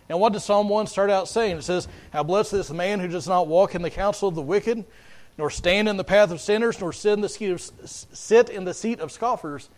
And 0.08 0.20
what 0.20 0.32
does 0.32 0.44
Psalm 0.44 0.68
1 0.68 0.86
start 0.86 1.10
out 1.10 1.28
saying? 1.28 1.58
It 1.58 1.64
says, 1.64 1.88
How 2.12 2.22
blessed 2.22 2.54
is 2.54 2.68
the 2.68 2.74
man 2.74 3.00
who 3.00 3.08
does 3.08 3.26
not 3.26 3.48
walk 3.48 3.74
in 3.74 3.82
the 3.82 3.90
counsel 3.90 4.28
of 4.28 4.34
the 4.34 4.42
wicked, 4.42 4.84
nor 5.36 5.50
stand 5.50 5.88
in 5.88 5.96
the 5.96 6.04
path 6.04 6.30
of 6.30 6.40
sinners, 6.40 6.80
nor 6.80 6.92
sit 6.92 7.14
in 7.14 7.20
the 7.20 7.28
seat 7.28 7.50
of, 7.50 7.60
sit 7.60 8.48
in 8.48 8.64
the 8.64 8.74
seat 8.74 9.00
of 9.00 9.10
scoffers. 9.10 9.68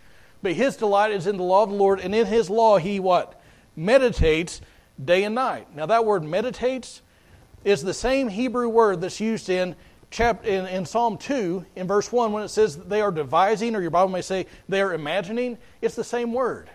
But 0.42 0.52
his 0.52 0.76
delight 0.76 1.12
is 1.12 1.26
in 1.26 1.36
the 1.36 1.42
law 1.42 1.62
of 1.62 1.70
the 1.70 1.76
Lord, 1.76 2.00
and 2.00 2.14
in 2.14 2.26
his 2.26 2.50
law 2.50 2.76
he 2.78 3.00
what? 3.00 3.35
Meditates 3.76 4.60
day 5.02 5.24
and 5.24 5.34
night. 5.34 5.74
Now, 5.76 5.86
that 5.86 6.04
word 6.04 6.24
meditates 6.24 7.02
is 7.64 7.82
the 7.82 7.94
same 7.94 8.28
Hebrew 8.28 8.68
word 8.68 9.00
that's 9.00 9.20
used 9.20 9.48
in, 9.48 9.76
chapter, 10.10 10.48
in, 10.48 10.66
in 10.66 10.86
Psalm 10.86 11.18
2, 11.18 11.64
in 11.76 11.86
verse 11.86 12.10
1, 12.10 12.32
when 12.32 12.42
it 12.42 12.48
says 12.48 12.76
they 12.76 13.00
are 13.00 13.12
devising, 13.12 13.76
or 13.76 13.80
your 13.80 13.90
Bible 13.90 14.10
may 14.10 14.22
say 14.22 14.46
they 14.68 14.80
are 14.80 14.94
imagining. 14.94 15.58
It's 15.82 15.94
the 15.94 16.04
same 16.04 16.32
word. 16.32 16.70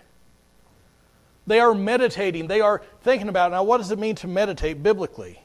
They 1.48 1.59
are 1.59 1.74
meditating. 1.74 2.48
They 2.48 2.62
are 2.62 2.81
thinking 3.01 3.30
about 3.30 3.51
it. 3.51 3.56
Now, 3.56 3.63
what 3.63 3.77
does 3.77 3.92
it 3.92 4.00
mean 4.00 4.15
to 4.15 4.27
meditate 4.27 4.83
biblically? 4.83 5.42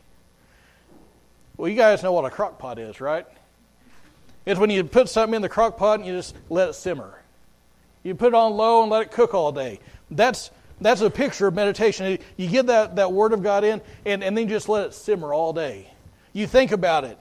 Well, 1.57 1.69
you 1.69 1.77
guys 1.77 2.03
know 2.03 2.13
what 2.13 2.25
a 2.25 2.31
crock 2.31 2.59
pot 2.59 2.79
is, 2.79 3.01
right? 3.01 3.27
It's 4.45 4.61
when 4.61 4.71
you 4.71 4.85
put 4.85 5.09
something 5.09 5.35
in 5.35 5.43
the 5.43 5.49
crock 5.49 5.77
pot 5.77 5.99
and 5.99 6.07
you 6.07 6.15
just 6.15 6.37
let 6.51 6.69
it 6.69 6.75
simmer. 6.75 7.21
You 8.03 8.15
put 8.15 8.29
it 8.29 8.35
on 8.35 8.53
low 8.53 8.83
and 8.83 8.91
let 8.91 9.03
it 9.03 9.11
cook 9.11 9.35
all 9.35 9.51
day. 9.53 9.81
That's, 10.11 10.51
that's 10.81 11.01
a 11.01 11.11
picture 11.11 11.47
of 11.47 11.55
meditation. 11.55 12.19
You 12.37 12.49
get 12.49 12.67
that, 12.67 12.97
that 12.97 13.13
Word 13.13 13.33
of 13.33 13.43
God 13.43 13.65
in, 13.65 13.81
and, 14.05 14.23
and 14.23 14.37
then 14.37 14.49
just 14.49 14.69
let 14.69 14.87
it 14.87 14.95
simmer 14.95 15.33
all 15.33 15.53
day. 15.53 15.91
You 16.33 16.47
think 16.47 16.73
about 16.73 17.05
it. 17.05 17.19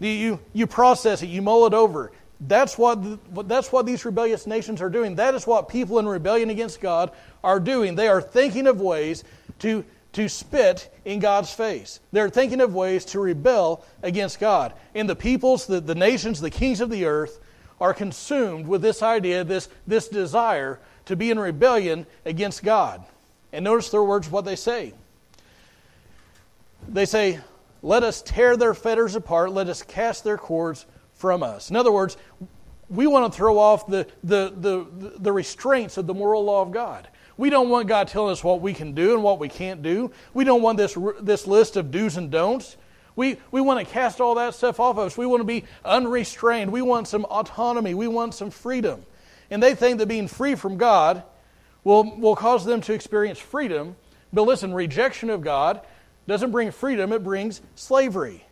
You, 0.00 0.40
you 0.52 0.66
process 0.66 1.22
it. 1.22 1.26
You 1.26 1.42
mull 1.42 1.66
it 1.66 1.74
over. 1.74 2.12
That's 2.40 2.78
what, 2.78 3.48
that's 3.48 3.72
what 3.72 3.84
these 3.84 4.04
rebellious 4.04 4.46
nations 4.46 4.80
are 4.80 4.88
doing. 4.88 5.16
That 5.16 5.34
is 5.34 5.46
what 5.46 5.68
people 5.68 5.98
in 5.98 6.06
rebellion 6.06 6.50
against 6.50 6.80
God 6.80 7.10
are 7.42 7.58
doing. 7.58 7.96
They 7.96 8.08
are 8.08 8.22
thinking 8.22 8.66
of 8.68 8.80
ways 8.80 9.24
to, 9.58 9.84
to 10.12 10.28
spit 10.28 10.94
in 11.04 11.18
God's 11.18 11.52
face. 11.52 11.98
They're 12.12 12.30
thinking 12.30 12.60
of 12.60 12.74
ways 12.74 13.04
to 13.06 13.20
rebel 13.20 13.84
against 14.02 14.38
God. 14.38 14.72
And 14.94 15.10
the 15.10 15.16
peoples, 15.16 15.66
the, 15.66 15.80
the 15.80 15.96
nations, 15.96 16.40
the 16.40 16.50
kings 16.50 16.80
of 16.80 16.90
the 16.90 17.06
earth 17.06 17.40
are 17.80 17.92
consumed 17.92 18.68
with 18.68 18.82
this 18.82 19.02
idea, 19.02 19.44
this, 19.44 19.68
this 19.86 20.08
desire 20.08 20.80
to 21.08 21.16
be 21.16 21.30
in 21.30 21.38
rebellion 21.38 22.06
against 22.24 22.62
God. 22.62 23.04
And 23.52 23.64
notice 23.64 23.90
their 23.90 24.02
words, 24.02 24.30
what 24.30 24.44
they 24.44 24.56
say. 24.56 24.94
They 26.88 27.06
say, 27.06 27.40
Let 27.82 28.02
us 28.02 28.22
tear 28.22 28.56
their 28.56 28.74
fetters 28.74 29.16
apart, 29.16 29.52
let 29.52 29.68
us 29.68 29.82
cast 29.82 30.24
their 30.24 30.38
cords 30.38 30.86
from 31.14 31.42
us. 31.42 31.70
In 31.70 31.76
other 31.76 31.92
words, 31.92 32.16
we 32.88 33.06
want 33.06 33.30
to 33.30 33.36
throw 33.36 33.58
off 33.58 33.86
the, 33.86 34.06
the, 34.22 34.52
the, 34.56 35.12
the 35.18 35.32
restraints 35.32 35.98
of 35.98 36.06
the 36.06 36.14
moral 36.14 36.44
law 36.44 36.62
of 36.62 36.70
God. 36.70 37.08
We 37.36 37.50
don't 37.50 37.68
want 37.68 37.86
God 37.86 38.08
telling 38.08 38.32
us 38.32 38.42
what 38.42 38.60
we 38.60 38.74
can 38.74 38.92
do 38.92 39.14
and 39.14 39.22
what 39.22 39.38
we 39.38 39.48
can't 39.48 39.82
do. 39.82 40.10
We 40.34 40.44
don't 40.44 40.62
want 40.62 40.78
this, 40.78 40.96
this 41.20 41.46
list 41.46 41.76
of 41.76 41.90
do's 41.90 42.16
and 42.16 42.30
don'ts. 42.30 42.76
We, 43.14 43.36
we 43.50 43.60
want 43.60 43.84
to 43.86 43.92
cast 43.92 44.20
all 44.20 44.36
that 44.36 44.54
stuff 44.54 44.80
off 44.80 44.96
of 44.96 45.06
us. 45.06 45.18
We 45.18 45.26
want 45.26 45.40
to 45.40 45.44
be 45.44 45.64
unrestrained. 45.84 46.72
We 46.72 46.82
want 46.82 47.08
some 47.08 47.24
autonomy. 47.26 47.94
We 47.94 48.08
want 48.08 48.34
some 48.34 48.50
freedom. 48.50 49.04
And 49.50 49.62
they 49.62 49.74
think 49.74 49.98
that 49.98 50.06
being 50.06 50.28
free 50.28 50.54
from 50.54 50.76
God 50.76 51.22
will, 51.84 52.16
will 52.18 52.36
cause 52.36 52.64
them 52.64 52.80
to 52.82 52.92
experience 52.92 53.38
freedom. 53.38 53.96
But 54.32 54.42
listen, 54.42 54.74
rejection 54.74 55.30
of 55.30 55.40
God 55.40 55.80
doesn't 56.26 56.50
bring 56.50 56.70
freedom, 56.70 57.12
it 57.12 57.24
brings 57.24 57.62
slavery. 57.74 58.44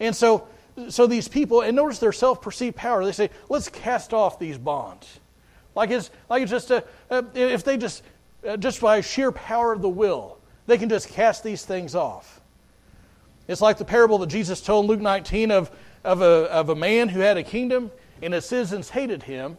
And 0.00 0.16
so 0.16 0.48
so 0.88 1.06
these 1.06 1.28
people, 1.28 1.60
and 1.60 1.76
notice 1.76 1.98
their 1.98 2.12
self 2.12 2.42
perceived 2.42 2.76
power, 2.76 3.04
they 3.04 3.12
say, 3.12 3.30
let's 3.48 3.68
cast 3.68 4.12
off 4.12 4.38
these 4.38 4.58
bonds. 4.58 5.20
Like 5.74 5.90
it's, 5.90 6.10
like 6.28 6.42
it's 6.42 6.50
just 6.50 6.70
a, 6.70 6.84
a 7.10 7.24
if 7.34 7.64
they 7.64 7.76
just, 7.76 8.02
uh, 8.46 8.56
just 8.56 8.80
by 8.80 9.00
sheer 9.00 9.32
power 9.32 9.72
of 9.72 9.82
the 9.82 9.88
will, 9.88 10.38
they 10.66 10.78
can 10.78 10.88
just 10.88 11.08
cast 11.08 11.44
these 11.44 11.64
things 11.64 11.94
off. 11.94 12.40
It's 13.46 13.60
like 13.60 13.78
the 13.78 13.84
parable 13.84 14.18
that 14.18 14.28
Jesus 14.28 14.60
told 14.60 14.84
in 14.84 14.88
Luke 14.88 15.00
19 15.00 15.50
of, 15.50 15.70
of, 16.02 16.22
a, 16.22 16.50
of 16.50 16.70
a 16.70 16.74
man 16.74 17.08
who 17.08 17.20
had 17.20 17.36
a 17.36 17.42
kingdom 17.42 17.90
and 18.22 18.32
his 18.32 18.46
citizens 18.46 18.88
hated 18.90 19.24
him. 19.24 19.58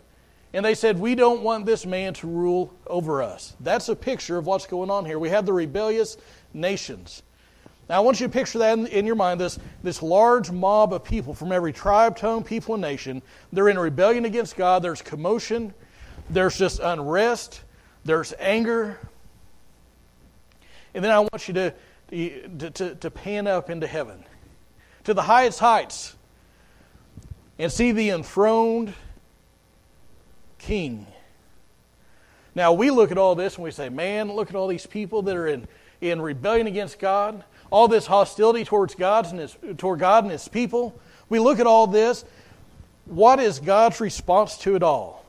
And 0.55 0.63
they 0.63 0.73
said, 0.73 0.97
We 0.97 1.15
don't 1.15 1.41
want 1.41 1.65
this 1.65 1.85
man 1.85 2.13
to 2.13 2.27
rule 2.27 2.73
over 2.87 3.21
us. 3.21 3.53
That's 3.59 3.89
a 3.89 3.95
picture 3.95 4.37
of 4.37 4.45
what's 4.45 4.65
going 4.65 4.89
on 4.89 5.03
here. 5.03 5.19
We 5.19 5.27
have 5.27 5.45
the 5.45 5.51
rebellious 5.51 6.15
nations. 6.53 7.23
Now, 7.89 7.97
I 7.97 7.99
want 7.99 8.21
you 8.21 8.27
to 8.27 8.31
picture 8.31 8.59
that 8.59 8.79
in, 8.79 8.87
in, 8.87 9.05
your 9.05 9.17
mind 9.17 9.41
this, 9.41 9.59
this 9.83 10.01
large 10.01 10.51
mob 10.51 10.93
of 10.93 11.03
people 11.03 11.33
from 11.33 11.51
every 11.51 11.73
tribe, 11.73 12.15
tongue, 12.15 12.41
people, 12.41 12.75
and 12.75 12.81
nation. 12.81 13.21
They're 13.51 13.67
in 13.67 13.77
rebellion 13.77 14.23
against 14.23 14.55
God. 14.55 14.81
There's 14.81 15.01
commotion, 15.01 15.73
there's 16.29 16.57
just 16.57 16.79
unrest, 16.79 17.61
there's 18.05 18.33
anger. 18.39 18.97
And 20.93 21.03
then 21.03 21.11
I 21.11 21.19
want 21.19 21.49
you 21.49 21.53
to, 21.55 21.73
to, 22.11 22.69
to, 22.71 22.95
to 22.95 23.11
pan 23.11 23.45
up 23.45 23.69
into 23.69 23.87
heaven. 23.87 24.23
to 25.03 25.13
the 25.13 25.21
highest 25.21 25.59
heights 25.59 26.15
and 27.59 27.69
see 27.69 27.91
the 27.91 28.11
enthroned 28.11 28.93
king. 30.65 31.05
Now, 32.55 32.73
we 32.73 32.89
look 32.89 33.11
at 33.11 33.17
all 33.17 33.35
this 33.35 33.55
and 33.55 33.63
we 33.63 33.71
say, 33.71 33.89
man, 33.89 34.31
look 34.31 34.49
at 34.49 34.55
all 34.55 34.67
these 34.67 34.85
people 34.85 35.21
that 35.23 35.35
are 35.35 35.47
in, 35.47 35.67
in 36.01 36.21
rebellion 36.21 36.67
against 36.67 36.99
God, 36.99 37.43
all 37.69 37.87
this 37.87 38.05
hostility 38.05 38.63
towards 38.63 38.95
God 38.95 39.25
and 39.27 39.39
his, 39.39 39.57
toward 39.77 39.99
God 39.99 40.23
and 40.23 40.31
his 40.31 40.47
people. 40.47 40.97
We 41.27 41.39
look 41.39 41.59
at 41.59 41.67
all 41.67 41.87
this. 41.87 42.23
What 43.05 43.39
is 43.39 43.59
God's 43.59 43.99
response 43.99 44.57
to 44.59 44.75
it 44.75 44.83
all? 44.83 45.25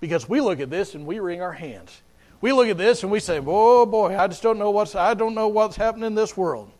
Because 0.00 0.28
we 0.28 0.40
look 0.40 0.60
at 0.60 0.70
this 0.70 0.94
and 0.94 1.06
we 1.06 1.18
wring 1.18 1.40
our 1.40 1.52
hands. 1.52 2.02
We 2.40 2.52
look 2.52 2.68
at 2.68 2.78
this 2.78 3.02
and 3.02 3.12
we 3.12 3.20
say, 3.20 3.40
"Oh 3.44 3.84
boy, 3.84 4.16
I 4.16 4.26
just 4.26 4.42
don't 4.42 4.58
know 4.58 4.70
what's 4.70 4.94
I 4.94 5.12
don't 5.12 5.34
know 5.34 5.48
what's 5.48 5.76
happening 5.76 6.06
in 6.06 6.14
this 6.14 6.36
world." 6.36 6.70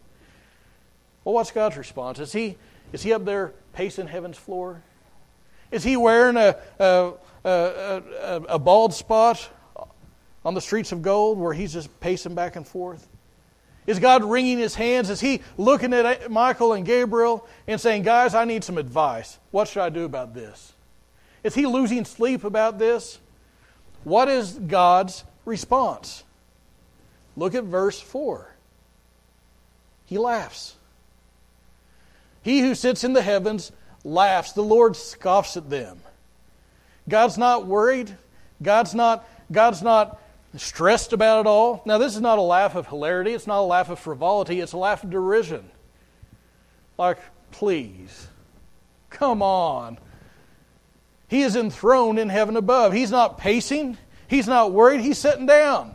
Well, 1.23 1.35
what's 1.35 1.51
God's 1.51 1.77
response? 1.77 2.19
Is 2.19 2.33
he 2.33 2.57
is 2.93 3.03
he 3.03 3.13
up 3.13 3.27
there 3.27 3.53
pacing 3.75 4.07
heaven's 4.07 4.39
floor? 4.39 4.83
Is 5.71 5.85
he 5.85 5.99
wearing 5.99 6.39
a 6.39 6.57
a, 6.79 7.13
a, 7.45 8.59
bald 8.59 8.95
spot 8.95 9.49
on 10.45 10.55
the 10.55 10.61
streets 10.61 10.93
of 10.93 11.03
gold 11.03 11.39
where 11.39 11.53
he's 11.53 11.73
just 11.73 12.01
pacing 12.01 12.35
back 12.35 12.57
and 12.57 12.67
forth? 12.67 13.07
Is 13.87 13.99
God 13.99 14.23
wringing 14.23 14.59
his 14.59 14.75
hands? 14.75 15.11
Is 15.11 15.21
he 15.21 15.43
looking 15.57 15.93
at 15.93 16.31
Michael 16.31 16.75
and 16.75 16.85
Gabriel 16.85 17.47
and 17.67 17.81
saying, 17.81 18.03
Guys, 18.03 18.35
I 18.35 18.45
need 18.45 18.63
some 18.63 18.79
advice. 18.79 19.39
What 19.51 19.69
should 19.69 19.83
I 19.83 19.89
do 19.89 20.05
about 20.05 20.35
this? 20.35 20.73
Is 21.43 21.55
he 21.55 21.67
losing 21.67 22.05
sleep 22.05 22.45
about 22.45 22.79
this? 22.79 23.19
What 24.05 24.29
is 24.29 24.53
God's 24.53 25.25
response? 25.45 26.25
Look 27.37 27.55
at 27.55 27.65
verse 27.65 28.01
4. 28.01 28.55
He 30.07 30.19
laughs. 30.19 30.77
He 32.43 32.61
who 32.61 32.75
sits 32.75 33.05
in 33.05 33.13
the 33.13 33.23
heavens 33.23 33.73
laughs. 34.05 34.53
The 34.53 34.63
Lord 34.63 34.97
scoffs 34.97 35.57
at 35.57 35.71
them. 35.71 36.01
God's 37.09 37.39
not 37.39 37.67
worried. 37.67 38.17
God's 38.63 38.95
not, 38.95 39.29
God's 39.51 39.83
not 39.83 40.21
stressed 40.57 41.13
about 41.13 41.41
it 41.41 41.47
all. 41.47 41.83
Now, 41.85 41.99
this 41.99 42.15
is 42.15 42.21
not 42.21 42.39
a 42.39 42.43
laugh 42.43 42.75
of 42.75 42.87
hilarity. 42.87 43.33
It's 43.33 43.47
not 43.47 43.61
a 43.61 43.63
laugh 43.63 43.89
of 43.89 43.99
frivolity. 43.99 44.61
It's 44.61 44.73
a 44.73 44.79
laugh 44.79 45.05
of 45.05 45.11
derision. 45.11 45.71
Like, 46.99 47.19
please, 47.51 48.29
come 49.09 49.43
on. 49.43 49.99
He 51.29 51.43
is 51.43 51.57
enthroned 51.57 52.19
in 52.19 52.29
heaven 52.29 52.57
above. 52.57 52.93
He's 52.93 53.11
not 53.11 53.39
pacing. 53.39 53.97
He's 54.27 54.49
not 54.49 54.73
worried. 54.73 55.01
He's 55.01 55.19
sitting 55.19 55.47
down. 55.47 55.95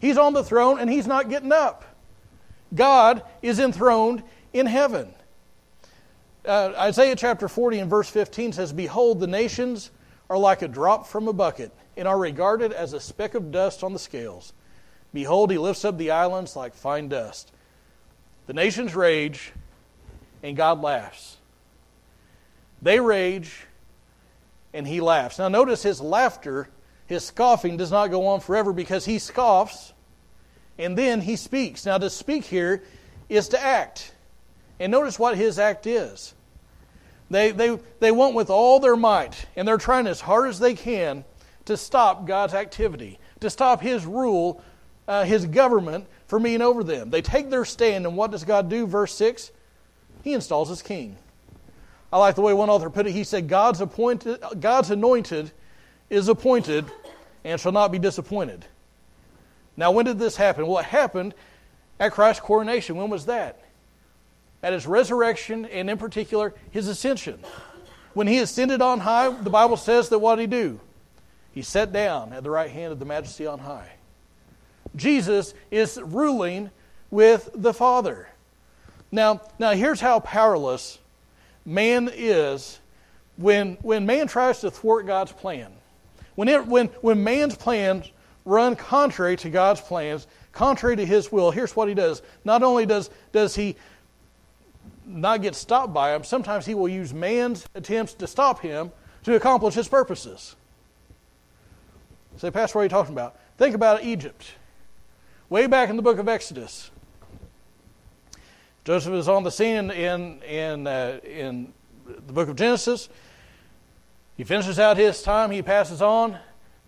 He's 0.00 0.18
on 0.18 0.32
the 0.32 0.42
throne 0.42 0.78
and 0.78 0.90
he's 0.90 1.06
not 1.06 1.28
getting 1.28 1.52
up. 1.52 1.84
God 2.74 3.22
is 3.42 3.58
enthroned 3.58 4.22
in 4.52 4.66
heaven. 4.66 5.14
Uh, 6.44 6.72
Isaiah 6.76 7.16
chapter 7.16 7.48
40 7.48 7.78
and 7.80 7.90
verse 7.90 8.08
15 8.08 8.52
says, 8.52 8.72
Behold, 8.72 9.20
the 9.20 9.26
nations 9.26 9.90
are 10.30 10.38
like 10.38 10.62
a 10.62 10.68
drop 10.68 11.06
from 11.06 11.28
a 11.28 11.32
bucket 11.32 11.72
and 11.96 12.08
are 12.08 12.18
regarded 12.18 12.72
as 12.72 12.92
a 12.92 13.00
speck 13.00 13.34
of 13.34 13.50
dust 13.50 13.84
on 13.84 13.92
the 13.92 13.98
scales. 13.98 14.52
Behold, 15.12 15.50
he 15.50 15.58
lifts 15.58 15.84
up 15.84 15.96
the 15.96 16.10
islands 16.10 16.56
like 16.56 16.74
fine 16.74 17.08
dust. 17.08 17.52
The 18.46 18.52
nations 18.52 18.94
rage, 18.94 19.52
and 20.42 20.56
God 20.56 20.80
laughs. 20.80 21.36
They 22.82 23.00
rage, 23.00 23.66
and 24.72 24.86
he 24.86 25.00
laughs. 25.00 25.38
Now, 25.38 25.48
notice 25.48 25.82
his 25.82 26.00
laughter, 26.00 26.68
his 27.06 27.24
scoffing, 27.24 27.76
does 27.76 27.90
not 27.90 28.10
go 28.10 28.26
on 28.26 28.40
forever 28.40 28.72
because 28.72 29.04
he 29.04 29.18
scoffs 29.18 29.94
and 30.78 30.98
then 30.98 31.20
he 31.20 31.36
speaks. 31.36 31.86
Now, 31.86 31.98
to 31.98 32.10
speak 32.10 32.44
here 32.44 32.82
is 33.28 33.48
to 33.48 33.60
act. 33.60 34.12
And 34.80 34.90
notice 34.90 35.18
what 35.18 35.36
his 35.36 35.58
act 35.58 35.86
is. 35.86 36.34
They, 37.30 37.50
they, 37.50 37.78
they 38.00 38.10
want 38.10 38.34
with 38.34 38.50
all 38.50 38.80
their 38.80 38.96
might, 38.96 39.46
and 39.56 39.66
they're 39.66 39.78
trying 39.78 40.06
as 40.06 40.20
hard 40.20 40.48
as 40.48 40.58
they 40.58 40.74
can 40.74 41.24
to 41.64 41.76
stop 41.76 42.26
God's 42.26 42.54
activity, 42.54 43.18
to 43.40 43.48
stop 43.48 43.80
His 43.80 44.04
rule, 44.04 44.62
uh, 45.08 45.24
His 45.24 45.46
government 45.46 46.06
from 46.26 46.42
being 46.42 46.60
over 46.60 46.84
them. 46.84 47.10
They 47.10 47.22
take 47.22 47.50
their 47.50 47.64
stand, 47.64 48.06
and 48.06 48.16
what 48.16 48.30
does 48.30 48.44
God 48.44 48.68
do? 48.68 48.86
Verse 48.86 49.14
6 49.14 49.50
He 50.22 50.34
installs 50.34 50.68
His 50.68 50.82
king. 50.82 51.16
I 52.12 52.18
like 52.18 52.36
the 52.36 52.42
way 52.42 52.54
one 52.54 52.70
author 52.70 52.90
put 52.90 53.06
it. 53.06 53.12
He 53.12 53.24
said, 53.24 53.48
God's, 53.48 53.80
appointed, 53.80 54.40
God's 54.60 54.90
anointed 54.90 55.50
is 56.10 56.28
appointed 56.28 56.84
and 57.42 57.60
shall 57.60 57.72
not 57.72 57.90
be 57.90 57.98
disappointed. 57.98 58.64
Now, 59.76 59.90
when 59.90 60.04
did 60.04 60.20
this 60.20 60.36
happen? 60.36 60.66
Well, 60.66 60.78
it 60.78 60.84
happened 60.84 61.34
at 61.98 62.12
Christ's 62.12 62.40
coronation. 62.40 62.94
When 62.94 63.10
was 63.10 63.26
that? 63.26 63.63
At 64.64 64.72
his 64.72 64.86
resurrection, 64.86 65.66
and 65.66 65.90
in 65.90 65.98
particular, 65.98 66.54
his 66.70 66.88
ascension. 66.88 67.38
When 68.14 68.26
he 68.26 68.38
ascended 68.38 68.80
on 68.80 68.98
high, 68.98 69.28
the 69.28 69.50
Bible 69.50 69.76
says 69.76 70.08
that 70.08 70.20
what 70.20 70.36
did 70.36 70.40
he 70.40 70.46
do? 70.46 70.80
He 71.52 71.60
sat 71.60 71.92
down 71.92 72.32
at 72.32 72.42
the 72.42 72.50
right 72.50 72.70
hand 72.70 72.90
of 72.90 72.98
the 72.98 73.04
majesty 73.04 73.46
on 73.46 73.58
high. 73.58 73.92
Jesus 74.96 75.52
is 75.70 76.00
ruling 76.02 76.70
with 77.10 77.50
the 77.54 77.74
Father. 77.74 78.26
Now, 79.12 79.42
now 79.58 79.72
here's 79.72 80.00
how 80.00 80.20
powerless 80.20 80.98
man 81.66 82.10
is 82.10 82.80
when, 83.36 83.74
when 83.82 84.06
man 84.06 84.28
tries 84.28 84.60
to 84.60 84.70
thwart 84.70 85.06
God's 85.06 85.32
plan. 85.32 85.72
When, 86.36 86.48
it, 86.48 86.66
when, 86.66 86.86
when 87.02 87.22
man's 87.22 87.54
plans 87.54 88.10
run 88.46 88.76
contrary 88.76 89.36
to 89.36 89.50
God's 89.50 89.82
plans, 89.82 90.26
contrary 90.52 90.96
to 90.96 91.04
his 91.04 91.30
will, 91.30 91.50
here's 91.50 91.76
what 91.76 91.86
he 91.86 91.94
does. 91.94 92.22
Not 92.46 92.62
only 92.62 92.86
does, 92.86 93.10
does 93.30 93.54
he 93.54 93.76
not 95.06 95.42
get 95.42 95.54
stopped 95.54 95.92
by 95.92 96.14
him, 96.14 96.24
sometimes 96.24 96.66
he 96.66 96.74
will 96.74 96.88
use 96.88 97.12
man's 97.12 97.66
attempts 97.74 98.14
to 98.14 98.26
stop 98.26 98.60
him 98.60 98.92
to 99.24 99.34
accomplish 99.34 99.74
his 99.74 99.88
purposes. 99.88 100.56
Say, 102.36 102.50
Pastor, 102.50 102.78
what 102.78 102.82
are 102.82 102.84
you 102.84 102.90
talking 102.90 103.12
about? 103.12 103.36
Think 103.58 103.74
about 103.74 104.02
Egypt. 104.02 104.44
Way 105.48 105.66
back 105.66 105.88
in 105.88 105.96
the 105.96 106.02
book 106.02 106.18
of 106.18 106.28
Exodus, 106.28 106.90
Joseph 108.84 109.14
is 109.14 109.28
on 109.28 109.44
the 109.44 109.50
scene 109.50 109.90
in, 109.90 110.42
in, 110.42 110.86
uh, 110.86 111.20
in 111.22 111.72
the 112.06 112.32
book 112.32 112.48
of 112.48 112.56
Genesis. 112.56 113.08
He 114.36 114.44
finishes 114.44 114.78
out 114.78 114.96
his 114.96 115.22
time, 115.22 115.50
he 115.50 115.62
passes 115.62 116.02
on. 116.02 116.38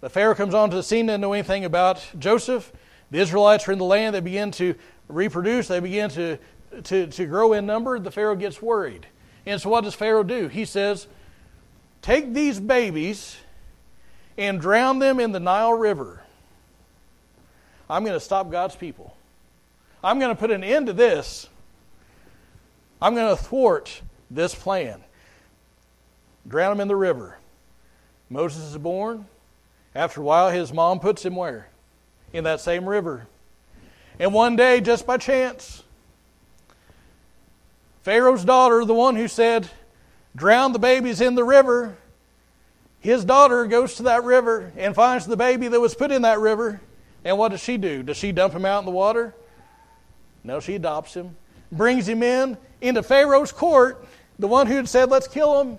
The 0.00 0.10
Pharaoh 0.10 0.34
comes 0.34 0.52
onto 0.52 0.76
the 0.76 0.82
scene, 0.82 1.06
doesn't 1.06 1.20
know 1.20 1.32
anything 1.32 1.64
about 1.64 2.04
Joseph. 2.18 2.72
The 3.10 3.18
Israelites 3.18 3.68
are 3.68 3.72
in 3.72 3.78
the 3.78 3.84
land, 3.84 4.14
they 4.14 4.20
begin 4.20 4.50
to 4.52 4.74
reproduce, 5.08 5.68
they 5.68 5.80
begin 5.80 6.10
to, 6.10 6.38
to, 6.84 7.06
to 7.06 7.26
grow 7.26 7.52
in 7.52 7.66
number. 7.66 7.98
The 7.98 8.10
Pharaoh 8.10 8.36
gets 8.36 8.60
worried. 8.60 9.06
And 9.44 9.60
so, 9.60 9.70
what 9.70 9.84
does 9.84 9.94
Pharaoh 9.94 10.22
do? 10.22 10.48
He 10.48 10.64
says, 10.64 11.06
Take 12.02 12.32
these 12.32 12.60
babies 12.60 13.36
and 14.38 14.60
drown 14.60 14.98
them 14.98 15.18
in 15.20 15.32
the 15.32 15.40
Nile 15.40 15.72
River. 15.72 16.22
I'm 17.88 18.04
going 18.04 18.14
to 18.14 18.20
stop 18.20 18.50
God's 18.50 18.76
people. 18.76 19.16
I'm 20.02 20.18
going 20.18 20.34
to 20.34 20.38
put 20.38 20.50
an 20.50 20.64
end 20.64 20.86
to 20.86 20.92
this. 20.92 21.48
I'm 23.00 23.14
going 23.14 23.34
to 23.34 23.42
thwart 23.42 24.02
this 24.30 24.54
plan. 24.54 25.02
Drown 26.46 26.72
him 26.72 26.80
in 26.80 26.88
the 26.88 26.96
river. 26.96 27.38
Moses 28.28 28.64
is 28.64 28.78
born. 28.78 29.26
After 29.94 30.20
a 30.20 30.24
while, 30.24 30.50
his 30.50 30.72
mom 30.72 31.00
puts 31.00 31.24
him 31.24 31.36
where? 31.36 31.68
In 32.32 32.44
that 32.44 32.60
same 32.60 32.88
river. 32.88 33.26
And 34.18 34.32
one 34.32 34.56
day, 34.56 34.80
just 34.80 35.06
by 35.06 35.16
chance, 35.16 35.82
Pharaoh's 38.06 38.44
daughter, 38.44 38.84
the 38.84 38.94
one 38.94 39.16
who 39.16 39.26
said, 39.26 39.68
Drown 40.36 40.72
the 40.72 40.78
babies 40.78 41.20
in 41.20 41.34
the 41.34 41.42
river, 41.42 41.96
his 43.00 43.24
daughter 43.24 43.66
goes 43.66 43.96
to 43.96 44.04
that 44.04 44.22
river 44.22 44.70
and 44.76 44.94
finds 44.94 45.26
the 45.26 45.36
baby 45.36 45.66
that 45.66 45.80
was 45.80 45.96
put 45.96 46.12
in 46.12 46.22
that 46.22 46.38
river. 46.38 46.80
And 47.24 47.36
what 47.36 47.48
does 47.48 47.60
she 47.60 47.76
do? 47.76 48.04
Does 48.04 48.16
she 48.16 48.30
dump 48.30 48.54
him 48.54 48.64
out 48.64 48.78
in 48.78 48.84
the 48.84 48.92
water? 48.92 49.34
No, 50.44 50.60
she 50.60 50.76
adopts 50.76 51.14
him, 51.14 51.36
brings 51.72 52.08
him 52.08 52.22
in 52.22 52.56
into 52.80 53.02
Pharaoh's 53.02 53.50
court. 53.50 54.06
The 54.38 54.46
one 54.46 54.68
who 54.68 54.76
had 54.76 54.88
said, 54.88 55.10
let's 55.10 55.26
kill 55.26 55.60
him, 55.60 55.78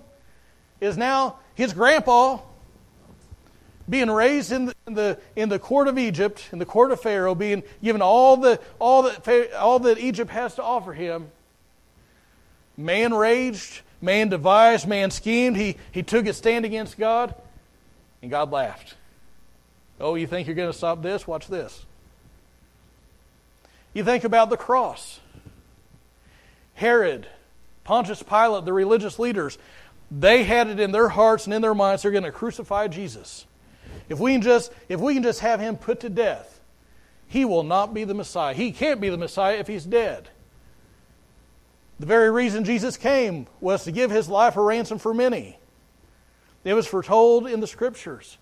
is 0.81 0.97
now 0.97 1.39
his 1.55 1.71
grandpa 1.71 2.39
being 3.89 4.11
raised 4.11 4.51
in 4.51 4.65
the, 4.65 4.75
in 4.85 4.93
the, 4.95 5.19
in 5.37 5.47
the 5.47 5.59
court 5.59 5.87
of 5.87 5.97
Egypt, 5.97 6.49
in 6.51 6.59
the 6.59 6.65
court 6.65 6.91
of 6.91 6.99
Pharaoh, 6.99 7.35
being 7.35 7.63
given 7.81 8.01
all, 8.01 8.35
the, 8.35 8.59
all, 8.79 9.03
that, 9.03 9.53
all 9.53 9.79
that 9.79 9.97
Egypt 9.97 10.29
has 10.29 10.55
to 10.55 10.61
offer 10.61 10.91
him. 10.91 11.31
Man 12.77 13.13
raged, 13.13 13.81
Man 14.01 14.29
devised, 14.29 14.87
man 14.87 15.11
schemed. 15.11 15.57
He, 15.57 15.75
he 15.91 16.03
took 16.03 16.25
his 16.25 16.37
stand 16.37 16.65
against 16.65 16.97
God, 16.97 17.33
and 18.21 18.29
God 18.29 18.51
laughed. 18.51 18.95
Oh, 19.99 20.15
you 20.15 20.27
think 20.27 20.47
you're 20.47 20.55
going 20.55 20.71
to 20.71 20.77
stop 20.77 21.01
this? 21.01 21.25
Watch 21.25 21.47
this. 21.47 21.85
You 23.93 24.03
think 24.03 24.23
about 24.23 24.51
the 24.51 24.57
cross. 24.57 25.19
Herod, 26.75 27.27
Pontius 27.83 28.21
Pilate, 28.21 28.65
the 28.65 28.73
religious 28.73 29.17
leaders, 29.17 29.57
they 30.11 30.43
had 30.43 30.67
it 30.67 30.79
in 30.79 30.91
their 30.91 31.09
hearts 31.09 31.45
and 31.45 31.53
in 31.53 31.63
their 31.63 31.73
minds 31.73 32.03
they're 32.03 32.11
going 32.11 32.23
to 32.23 32.31
crucify 32.31 32.87
Jesus. 32.87 33.47
If 34.07 34.19
we 34.19 34.33
can 34.33 34.41
just 34.43 34.71
if 34.87 34.99
we 34.99 35.15
can 35.15 35.23
just 35.23 35.39
have 35.39 35.59
him 35.59 35.75
put 35.75 36.01
to 36.01 36.09
death, 36.09 36.59
he 37.27 37.43
will 37.43 37.63
not 37.63 37.93
be 37.93 38.03
the 38.03 38.13
Messiah. 38.13 38.53
He 38.53 38.71
can't 38.71 39.01
be 39.01 39.09
the 39.09 39.17
Messiah 39.17 39.57
if 39.57 39.67
he's 39.67 39.83
dead. 39.83 40.29
The 41.99 42.05
very 42.05 42.29
reason 42.29 42.63
Jesus 42.63 42.97
came 42.97 43.47
was 43.59 43.83
to 43.85 43.91
give 43.91 44.11
his 44.11 44.29
life 44.29 44.55
a 44.55 44.61
ransom 44.61 44.99
for 44.99 45.13
many. 45.13 45.57
It 46.63 46.73
was 46.73 46.85
foretold 46.85 47.47
in 47.47 47.59
the 47.59 47.67
scriptures. 47.67 48.37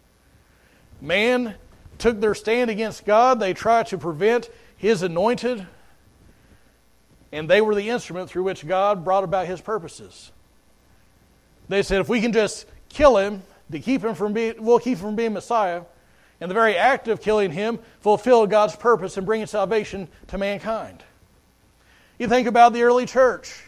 Man 0.99 1.55
took 1.97 2.19
their 2.19 2.35
stand 2.35 2.69
against 2.69 3.05
God, 3.05 3.39
they 3.39 3.53
tried 3.53 3.87
to 3.87 3.97
prevent 3.97 4.49
his 4.75 5.01
anointed, 5.03 5.65
and 7.31 7.49
they 7.49 7.61
were 7.61 7.75
the 7.75 7.89
instrument 7.89 8.29
through 8.29 8.43
which 8.43 8.67
God 8.67 9.05
brought 9.05 9.23
about 9.23 9.47
his 9.47 9.61
purposes. 9.61 10.31
They 11.69 11.83
said, 11.83 12.01
if 12.01 12.09
we 12.09 12.21
can 12.21 12.33
just 12.33 12.65
kill 12.89 13.17
him 13.17 13.43
to 13.71 13.79
keep 13.79 14.03
him 14.03 14.15
from 14.15 14.33
being, 14.33 14.55
we'll 14.63 14.79
keep 14.79 14.97
him 14.97 15.05
from 15.05 15.15
being 15.15 15.33
Messiah. 15.33 15.83
And 16.41 16.51
the 16.51 16.55
very 16.55 16.75
act 16.75 17.07
of 17.07 17.21
killing 17.21 17.51
him 17.51 17.79
fulfilled 18.01 18.49
God's 18.49 18.75
purpose 18.75 19.17
in 19.17 19.25
bringing 19.25 19.47
salvation 19.47 20.07
to 20.27 20.37
mankind. 20.37 21.03
You 22.17 22.27
think 22.27 22.47
about 22.47 22.73
the 22.73 22.83
early 22.83 23.05
church. 23.05 23.63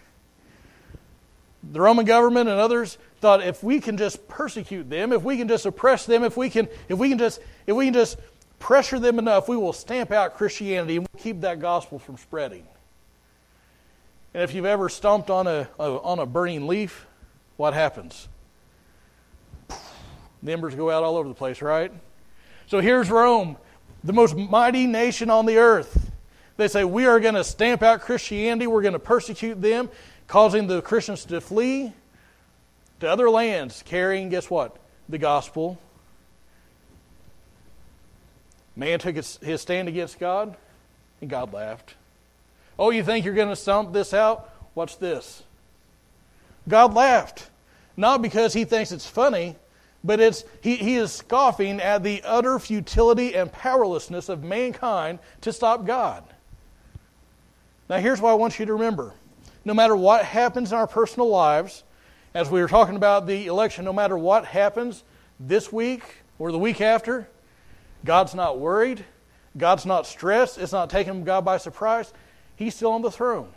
The 1.71 1.81
Roman 1.81 2.05
government 2.05 2.49
and 2.49 2.59
others 2.59 2.97
thought 3.19 3.43
if 3.43 3.63
we 3.63 3.79
can 3.79 3.97
just 3.97 4.27
persecute 4.27 4.89
them, 4.89 5.11
if 5.11 5.23
we 5.23 5.37
can 5.37 5.47
just 5.47 5.65
oppress 5.65 6.05
them, 6.05 6.23
if 6.23 6.37
we 6.37 6.49
can, 6.49 6.69
if 6.87 6.97
we 6.97 7.09
can 7.09 7.17
just, 7.17 7.41
if 7.65 7.75
we 7.75 7.85
can 7.85 7.93
just 7.93 8.17
pressure 8.59 8.99
them 8.99 9.19
enough, 9.19 9.47
we 9.49 9.57
will 9.57 9.73
stamp 9.73 10.11
out 10.11 10.35
Christianity 10.35 10.97
and 10.97 11.07
we'll 11.11 11.21
keep 11.21 11.41
that 11.41 11.59
gospel 11.59 11.99
from 11.99 12.17
spreading. 12.17 12.65
And 14.33 14.43
if 14.43 14.53
you've 14.53 14.65
ever 14.65 14.87
stomped 14.87 15.29
on 15.29 15.47
a, 15.47 15.67
a 15.79 15.83
on 15.83 16.19
a 16.19 16.25
burning 16.25 16.67
leaf, 16.67 17.05
what 17.57 17.73
happens? 17.73 18.27
The 20.43 20.51
embers 20.51 20.75
go 20.75 20.91
out 20.91 21.03
all 21.03 21.17
over 21.17 21.27
the 21.27 21.33
place, 21.33 21.61
right? 21.61 21.91
So 22.67 22.79
here's 22.79 23.09
Rome, 23.09 23.57
the 24.03 24.13
most 24.13 24.35
mighty 24.35 24.85
nation 24.85 25.29
on 25.29 25.45
the 25.45 25.57
earth. 25.57 26.06
They 26.57 26.67
say, 26.67 26.83
We 26.83 27.05
are 27.05 27.19
going 27.19 27.35
to 27.35 27.43
stamp 27.43 27.83
out 27.83 28.01
Christianity, 28.01 28.67
we're 28.67 28.81
going 28.81 28.93
to 28.93 28.99
persecute 28.99 29.61
them, 29.61 29.89
causing 30.27 30.67
the 30.67 30.81
Christians 30.81 31.23
to 31.25 31.39
flee 31.39 31.93
to 32.99 33.09
other 33.09 33.29
lands, 33.29 33.83
carrying, 33.85 34.29
guess 34.29 34.49
what? 34.49 34.75
The 35.07 35.17
gospel. 35.17 35.79
Man 38.75 38.99
took 38.99 39.15
his, 39.15 39.37
his 39.37 39.61
stand 39.61 39.87
against 39.87 40.19
God, 40.19 40.55
and 41.21 41.29
God 41.29 41.53
laughed. 41.53 41.95
Oh, 42.77 42.91
you 42.91 43.03
think 43.03 43.25
you're 43.25 43.33
going 43.33 43.49
to 43.49 43.55
stomp 43.55 43.93
this 43.93 44.13
out? 44.13 44.51
Watch 44.75 44.99
this. 44.99 45.41
God 46.67 46.93
laughed. 46.93 47.49
Not 47.95 48.21
because 48.21 48.53
he 48.53 48.65
thinks 48.65 48.91
it's 48.91 49.07
funny, 49.07 49.55
but 50.03 50.19
it's, 50.19 50.43
he, 50.61 50.75
he 50.75 50.95
is 50.95 51.11
scoffing 51.11 51.81
at 51.81 52.03
the 52.03 52.21
utter 52.23 52.59
futility 52.59 53.33
and 53.35 53.51
powerlessness 53.51 54.29
of 54.29 54.43
mankind 54.43 55.17
to 55.41 55.51
stop 55.51 55.85
God. 55.85 56.23
Now, 57.89 57.97
here's 57.97 58.19
what 58.19 58.31
I 58.31 58.35
want 58.35 58.59
you 58.59 58.65
to 58.65 58.73
remember 58.73 59.13
no 59.63 59.73
matter 59.73 59.95
what 59.95 60.23
happens 60.23 60.71
in 60.71 60.77
our 60.77 60.87
personal 60.87 61.27
lives, 61.27 61.83
as 62.33 62.49
we 62.49 62.61
were 62.61 62.67
talking 62.67 62.95
about 62.95 63.27
the 63.27 63.47
election, 63.47 63.83
no 63.83 63.91
matter 63.91 64.17
what 64.17 64.45
happens 64.45 65.03
this 65.39 65.73
week 65.73 66.03
or 66.39 66.51
the 66.51 66.59
week 66.59 66.79
after, 66.79 67.27
God's 68.05 68.33
not 68.33 68.59
worried. 68.59 69.03
God's 69.57 69.85
not 69.85 70.05
stressed. 70.05 70.57
It's 70.57 70.71
not 70.71 70.89
taking 70.89 71.23
God 71.23 71.43
by 71.43 71.57
surprise. 71.57 72.13
He's 72.55 72.75
still 72.75 72.91
on 72.91 73.01
the 73.01 73.11
throne. 73.11 73.49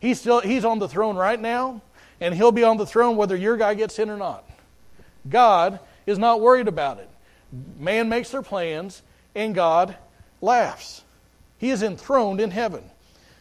He's, 0.00 0.20
still, 0.20 0.40
he's 0.40 0.64
on 0.64 0.78
the 0.78 0.88
throne 0.88 1.16
right 1.16 1.40
now, 1.40 1.80
and 2.20 2.34
he'll 2.34 2.52
be 2.52 2.64
on 2.64 2.76
the 2.76 2.86
throne 2.86 3.16
whether 3.16 3.36
your 3.36 3.56
guy 3.56 3.74
gets 3.74 3.98
in 3.98 4.10
or 4.10 4.16
not. 4.16 4.48
God 5.28 5.80
is 6.06 6.18
not 6.18 6.40
worried 6.40 6.68
about 6.68 6.98
it. 6.98 7.08
Man 7.78 8.08
makes 8.08 8.30
their 8.30 8.42
plans, 8.42 9.02
and 9.34 9.54
God 9.54 9.96
laughs. 10.40 11.02
He 11.56 11.70
is 11.70 11.82
enthroned 11.82 12.40
in 12.40 12.50
heaven. 12.50 12.84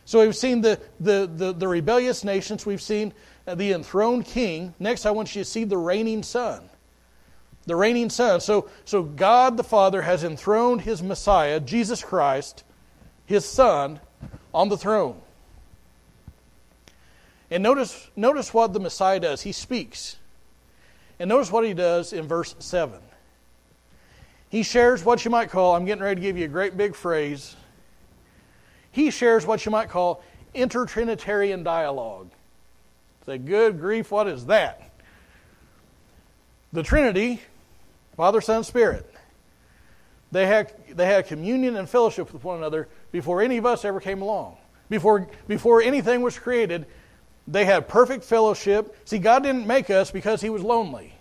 So 0.08 0.22
we've 0.22 0.38
seen 0.38 0.62
the, 0.62 0.80
the, 1.02 1.30
the, 1.36 1.52
the 1.52 1.68
rebellious 1.68 2.24
nations, 2.24 2.66
we've 2.66 2.82
seen 2.82 3.14
the 3.46 3.74
enthroned 3.74 4.24
king. 4.24 4.74
Next, 4.80 5.06
I 5.06 5.12
want 5.12 5.36
you 5.36 5.42
to 5.42 5.46
see 5.50 5.66
the 5.66 5.78
reigning 5.78 6.24
son. 6.24 6.70
The 7.66 7.76
reigning 7.76 8.10
son. 8.10 8.40
So, 8.40 8.70
so 8.86 9.04
God 9.04 9.58
the 9.58 9.66
Father 9.66 10.02
has 10.04 10.24
enthroned 10.24 10.80
his 10.80 11.04
Messiah, 11.04 11.60
Jesus 11.60 12.02
Christ, 12.02 12.64
his 13.26 13.44
son, 13.44 14.00
on 14.54 14.70
the 14.70 14.78
throne. 14.78 15.20
And 17.52 17.62
notice, 17.62 18.10
notice 18.16 18.54
what 18.54 18.72
the 18.72 18.80
Messiah 18.80 19.20
does. 19.20 19.42
He 19.42 19.52
speaks. 19.52 20.16
And 21.20 21.28
notice 21.28 21.52
what 21.52 21.66
he 21.66 21.74
does 21.74 22.14
in 22.14 22.30
verse 22.30 22.56
7. 22.60 22.98
He 24.48 24.64
shares 24.64 25.04
what 25.04 25.26
you 25.26 25.32
might 25.32 25.50
call, 25.50 25.76
I'm 25.76 25.84
getting 25.84 26.02
ready 26.02 26.16
to 26.16 26.22
give 26.22 26.38
you 26.38 26.46
a 26.46 26.48
great 26.48 26.78
big 26.78 26.96
phrase. 26.96 27.58
He 28.98 29.12
shares 29.12 29.46
what 29.46 29.64
you 29.64 29.72
might 29.72 29.90
call 29.90 30.24
intertrinitarian 30.56 31.64
dialogue. 31.64 32.32
Say, 33.28 33.38
good 33.38 33.80
grief, 33.80 34.10
what 34.10 34.28
is 34.28 34.48
that? 34.48 34.92
The 36.74 36.82
Trinity, 36.82 37.40
Father, 38.16 38.42
Son, 38.42 38.64
Spirit, 38.64 39.08
they 40.32 40.48
had, 40.48 40.74
they 40.90 41.06
had 41.06 41.28
communion 41.28 41.76
and 41.76 41.88
fellowship 41.88 42.34
with 42.34 42.44
one 42.44 42.58
another 42.58 42.88
before 43.12 43.44
any 43.44 43.58
of 43.58 43.68
us 43.68 43.86
ever 43.86 44.00
came 44.00 44.24
along. 44.24 44.58
Before, 44.90 45.28
before 45.48 45.84
anything 45.84 46.24
was 46.24 46.40
created, 46.40 46.88
they 47.48 47.66
had 47.66 47.88
perfect 47.88 48.24
fellowship. 48.24 48.98
See, 49.06 49.20
God 49.20 49.44
didn't 49.44 49.68
make 49.68 49.92
us 49.92 50.10
because 50.10 50.42
He 50.42 50.50
was 50.50 50.64
lonely, 50.64 51.14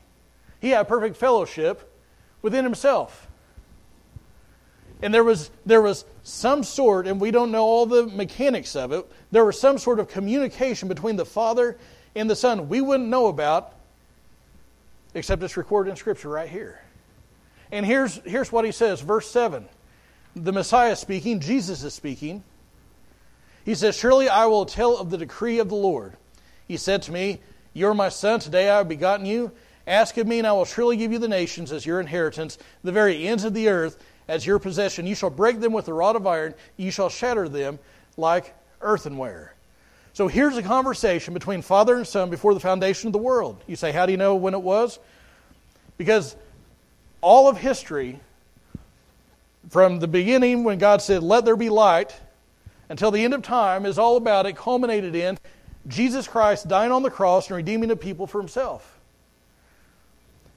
He 0.60 0.70
had 0.70 0.88
perfect 0.88 1.18
fellowship 1.18 1.92
within 2.40 2.64
Himself. 2.64 3.25
And 5.02 5.12
there 5.12 5.24
was, 5.24 5.50
there 5.66 5.82
was 5.82 6.04
some 6.22 6.62
sort, 6.62 7.06
and 7.06 7.20
we 7.20 7.30
don't 7.30 7.50
know 7.50 7.64
all 7.64 7.87
the 7.87 8.06
mechanics 8.06 8.74
of 8.74 8.92
it, 8.92 9.04
there 9.30 9.44
was 9.44 9.61
some 9.61 9.78
sort 9.78 10.00
of 10.00 10.09
communication 10.09 10.88
between 10.88 11.16
the 11.16 11.26
Father 11.26 11.76
and 12.14 12.30
the 12.30 12.37
Son 12.37 12.68
we 12.68 12.80
wouldn't 12.80 13.09
know 13.09 13.26
about, 13.26 13.74
except 15.14 15.42
it's 15.42 15.56
recorded 15.56 15.90
in 15.90 15.96
Scripture 15.96 16.30
right 16.30 16.48
here. 16.48 16.80
And 17.70 17.85
here's, 17.85 18.16
here's 18.24 18.50
what 18.50 18.64
he 18.64 18.72
says, 18.72 19.00
verse 19.00 19.30
7. 19.30 19.66
The 20.35 20.52
Messiah 20.52 20.96
speaking, 20.96 21.40
Jesus 21.40 21.82
is 21.82 21.94
speaking. 21.94 22.42
He 23.64 23.74
says, 23.74 23.96
Surely 23.96 24.28
I 24.28 24.46
will 24.46 24.64
tell 24.64 24.96
of 24.96 25.11
the 25.11 25.18
decree 25.18 25.59
of 25.59 25.68
the 25.68 25.74
Lord. 25.74 26.16
He 26.68 26.76
said 26.76 27.02
to 27.02 27.12
me, 27.12 27.40
You 27.72 27.88
are 27.88 27.94
my 27.94 28.09
son, 28.09 28.40
today 28.40 28.70
I 28.70 28.78
have 28.78 28.88
begotten 28.88 29.26
you. 29.26 29.52
Ask 29.87 30.16
of 30.16 30.26
me, 30.26 30.38
and 30.38 30.46
I 30.46 30.52
will 30.52 30.64
surely 30.64 30.96
give 30.96 31.12
you 31.12 31.18
the 31.18 31.28
nations 31.28 31.72
as 31.72 31.87
your 31.87 32.00
inheritance, 32.00 32.59
the 32.82 32.92
very 32.92 33.26
ends 33.26 33.44
of 33.44 33.54
the 33.54 33.68
earth 33.68 34.02
as 34.28 34.46
your 34.46 34.58
possession. 34.58 35.06
You 35.06 35.14
shall 35.14 35.30
break 35.30 35.60
them 35.60 35.72
with 35.72 35.88
a 35.88 35.92
rod 35.92 36.16
of 36.16 36.26
iron, 36.26 36.54
you 36.76 36.90
shall 36.90 37.08
shatter 37.08 37.48
them 37.48 37.78
like 38.16 38.54
earthenware. 38.80 39.54
So 40.12 40.28
here's 40.28 40.56
a 40.56 40.62
conversation 40.62 41.34
between 41.34 41.60
father 41.60 41.94
and 41.96 42.06
son 42.06 42.30
before 42.30 42.54
the 42.54 42.60
foundation 42.60 43.08
of 43.08 43.12
the 43.12 43.18
world. 43.18 43.62
You 43.66 43.76
say, 43.76 43.92
How 43.92 44.06
do 44.06 44.12
you 44.12 44.18
know 44.18 44.34
when 44.34 44.54
it 44.54 44.62
was? 44.62 44.98
Because 45.98 46.36
all 47.20 47.48
of 47.48 47.58
history, 47.58 48.18
from 49.68 49.98
the 49.98 50.08
beginning 50.08 50.64
when 50.64 50.78
God 50.78 51.02
said, 51.02 51.22
Let 51.22 51.44
there 51.44 51.56
be 51.56 51.68
light, 51.68 52.18
until 52.88 53.10
the 53.10 53.22
end 53.22 53.34
of 53.34 53.42
time 53.42 53.84
is 53.84 53.98
all 53.98 54.16
about 54.16 54.46
it, 54.46 54.56
culminated 54.56 55.14
in 55.14 55.38
Jesus 55.88 56.26
Christ 56.26 56.68
dying 56.68 56.92
on 56.92 57.02
the 57.02 57.10
cross 57.10 57.48
and 57.48 57.56
redeeming 57.56 57.88
the 57.88 57.96
people 57.96 58.26
for 58.26 58.40
himself. 58.40 58.98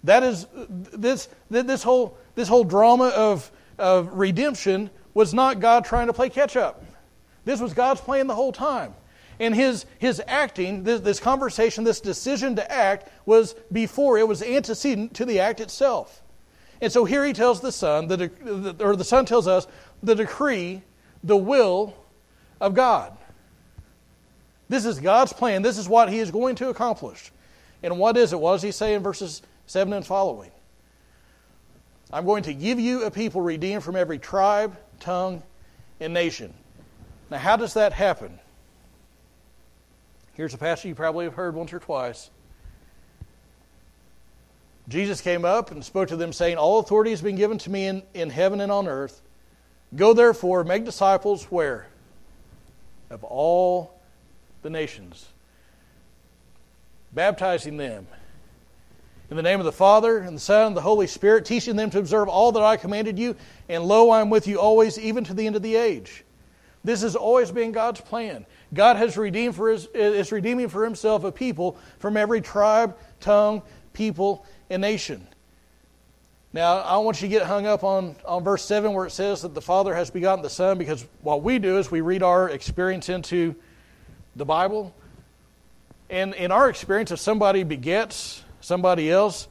That 0.03 0.23
is, 0.23 0.47
this, 0.69 1.27
this, 1.49 1.83
whole, 1.83 2.17
this 2.35 2.47
whole 2.47 2.63
drama 2.63 3.09
of, 3.09 3.51
of 3.79 4.13
redemption 4.13 4.89
was 5.13 5.33
not 5.33 5.59
God 5.59 5.85
trying 5.85 6.07
to 6.07 6.13
play 6.13 6.29
catch 6.29 6.55
up. 6.55 6.83
This 7.45 7.59
was 7.59 7.73
God's 7.73 8.01
plan 8.01 8.27
the 8.27 8.35
whole 8.35 8.51
time. 8.51 8.93
And 9.39 9.55
his, 9.55 9.85
his 9.97 10.21
acting, 10.27 10.83
this, 10.83 11.01
this 11.01 11.19
conversation, 11.19 11.83
this 11.83 12.01
decision 12.01 12.57
to 12.57 12.71
act, 12.71 13.09
was 13.25 13.55
before, 13.71 14.17
it 14.17 14.27
was 14.27 14.43
antecedent 14.43 15.13
to 15.15 15.25
the 15.25 15.39
act 15.39 15.61
itself. 15.61 16.21
And 16.81 16.91
so 16.91 17.05
here 17.05 17.25
he 17.25 17.33
tells 17.33 17.61
the 17.61 17.71
Son, 17.71 18.07
the, 18.07 18.75
or 18.79 18.95
the 18.95 19.03
Son 19.03 19.25
tells 19.25 19.47
us, 19.47 19.65
the 20.03 20.15
decree, 20.15 20.81
the 21.23 21.37
will 21.37 21.95
of 22.61 22.73
God. 22.73 23.17
This 24.69 24.85
is 24.85 24.99
God's 24.99 25.33
plan. 25.33 25.63
This 25.63 25.77
is 25.77 25.89
what 25.89 26.09
He 26.09 26.19
is 26.19 26.31
going 26.31 26.55
to 26.55 26.69
accomplish. 26.69 27.31
And 27.81 27.97
what 27.97 28.15
is 28.15 28.33
it? 28.33 28.39
What 28.39 28.53
does 28.53 28.61
He 28.61 28.71
say 28.71 28.93
in 28.93 29.01
verses 29.01 29.41
7 29.65 29.91
and 29.91 30.05
following? 30.05 30.51
I'm 32.11 32.25
going 32.25 32.43
to 32.43 32.53
give 32.53 32.79
you 32.79 33.03
a 33.03 33.11
people 33.11 33.41
redeemed 33.41 33.83
from 33.83 33.95
every 33.95 34.19
tribe, 34.19 34.77
tongue, 34.99 35.43
and 35.99 36.13
nation. 36.13 36.53
Now, 37.29 37.37
how 37.37 37.55
does 37.55 37.75
that 37.75 37.93
happen? 37.93 38.39
Here's 40.33 40.53
a 40.53 40.57
passage 40.57 40.85
you 40.85 40.95
probably 40.95 41.25
have 41.25 41.35
heard 41.35 41.55
once 41.55 41.73
or 41.73 41.79
twice. 41.79 42.31
Jesus 44.87 45.21
came 45.21 45.45
up 45.45 45.69
and 45.69 45.85
spoke 45.85 46.07
to 46.07 46.15
them, 46.15 46.33
saying, 46.33 46.57
All 46.57 46.79
authority 46.79 47.11
has 47.11 47.21
been 47.21 47.35
given 47.35 47.59
to 47.59 47.69
me 47.69 47.85
in, 47.85 48.03
in 48.15 48.29
heaven 48.31 48.59
and 48.59 48.71
on 48.71 48.87
earth. 48.87 49.21
Go 49.95 50.13
therefore, 50.13 50.63
make 50.63 50.85
disciples 50.85 51.43
where? 51.45 51.89
of 53.09 53.23
all 53.23 53.99
the 54.61 54.69
nations, 54.69 55.27
baptizing 57.13 57.77
them 57.77 58.07
in 59.29 59.37
the 59.37 59.43
name 59.43 59.59
of 59.59 59.65
the 59.65 59.71
Father, 59.71 60.19
and 60.19 60.35
the 60.35 60.41
Son, 60.41 60.67
and 60.67 60.77
the 60.77 60.81
Holy 60.81 61.05
Spirit, 61.05 61.45
teaching 61.45 61.75
them 61.75 61.89
to 61.91 61.99
observe 61.99 62.27
all 62.27 62.51
that 62.53 62.63
I 62.63 62.77
commanded 62.77 63.19
you, 63.19 63.35
and 63.67 63.83
lo, 63.83 64.09
I 64.09 64.21
am 64.21 64.29
with 64.29 64.47
you 64.47 64.59
always, 64.59 64.97
even 64.97 65.23
to 65.25 65.33
the 65.33 65.45
end 65.45 65.55
of 65.55 65.61
the 65.61 65.75
age. 65.75 66.23
This 66.83 67.01
has 67.01 67.15
always 67.15 67.51
been 67.51 67.71
God's 67.71 68.01
plan. 68.01 68.45
God 68.73 68.95
has 68.95 69.17
redeemed 69.17 69.55
for 69.55 69.69
his, 69.69 69.87
is 69.93 70.31
redeeming 70.31 70.69
for 70.69 70.83
himself 70.83 71.23
a 71.23 71.31
people 71.31 71.77
from 71.99 72.17
every 72.17 72.41
tribe, 72.41 72.97
tongue, 73.19 73.61
people, 73.93 74.45
and 74.69 74.81
nation. 74.81 75.27
Now, 76.51 76.77
I 76.77 76.97
want 76.97 77.21
you 77.21 77.27
to 77.27 77.31
get 77.31 77.45
hung 77.45 77.67
up 77.67 77.83
on, 77.83 78.15
on 78.25 78.43
verse 78.43 78.65
7 78.65 78.93
where 78.93 79.05
it 79.05 79.11
says 79.11 79.43
that 79.43 79.53
the 79.53 79.61
Father 79.61 79.93
has 79.93 80.09
begotten 80.09 80.41
the 80.41 80.49
Son, 80.49 80.79
because 80.79 81.05
what 81.21 81.43
we 81.43 81.59
do 81.59 81.77
is 81.77 81.91
we 81.91 82.01
read 82.01 82.23
our 82.23 82.49
experience 82.49 83.09
into 83.09 83.53
the 84.35 84.45
Bible. 84.45 84.95
And 86.09 86.33
in 86.33 86.51
our 86.51 86.67
experience, 86.69 87.11
if 87.11 87.19
somebody 87.19 87.63
begets 87.63 88.43
somebody 88.61 89.11
else, 89.11 89.47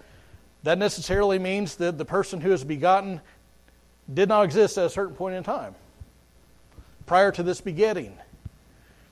that 0.62 0.79
necessarily 0.79 1.38
means 1.38 1.77
that 1.77 1.99
the 1.99 2.05
person 2.05 2.40
who 2.40 2.53
is 2.53 2.64
begotten 2.64 3.21
did 4.12 4.29
not 4.29 4.44
exist 4.44 4.79
at 4.79 4.87
a 4.87 4.90
certain 4.90 5.14
point 5.14 5.35
in 5.35 5.42
time 5.42 5.75
prior 7.07 7.33
to 7.33 7.42
this 7.42 7.61
begetting. 7.61 8.16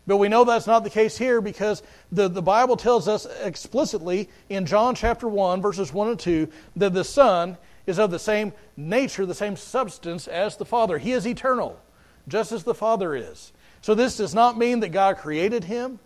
But 0.06 0.18
we 0.18 0.28
know 0.28 0.44
that's 0.44 0.68
not 0.68 0.84
the 0.84 0.90
case 0.90 1.18
here 1.18 1.40
because 1.40 1.82
the, 2.12 2.28
the 2.28 2.42
Bible 2.42 2.76
tells 2.76 3.08
us 3.08 3.26
explicitly 3.42 4.28
in 4.48 4.66
John 4.66 4.94
chapter 4.94 5.26
1, 5.26 5.60
verses 5.60 5.92
1 5.92 6.08
and 6.10 6.20
2, 6.20 6.48
that 6.76 6.94
the 6.94 7.02
Son 7.02 7.56
is 7.86 7.98
of 7.98 8.10
the 8.10 8.18
same 8.18 8.52
nature, 8.76 9.26
the 9.26 9.34
same 9.34 9.56
substance 9.56 10.28
as 10.28 10.56
the 10.56 10.64
Father. 10.64 10.98
He 10.98 11.12
is 11.12 11.26
eternal, 11.26 11.80
just 12.28 12.52
as 12.52 12.62
the 12.62 12.74
Father 12.74 13.16
is. 13.16 13.52
So 13.80 13.94
this 13.94 14.16
does 14.16 14.34
not 14.34 14.56
mean 14.56 14.80
that 14.80 14.90
God 14.90 15.18
created 15.18 15.64
him. 15.64 15.98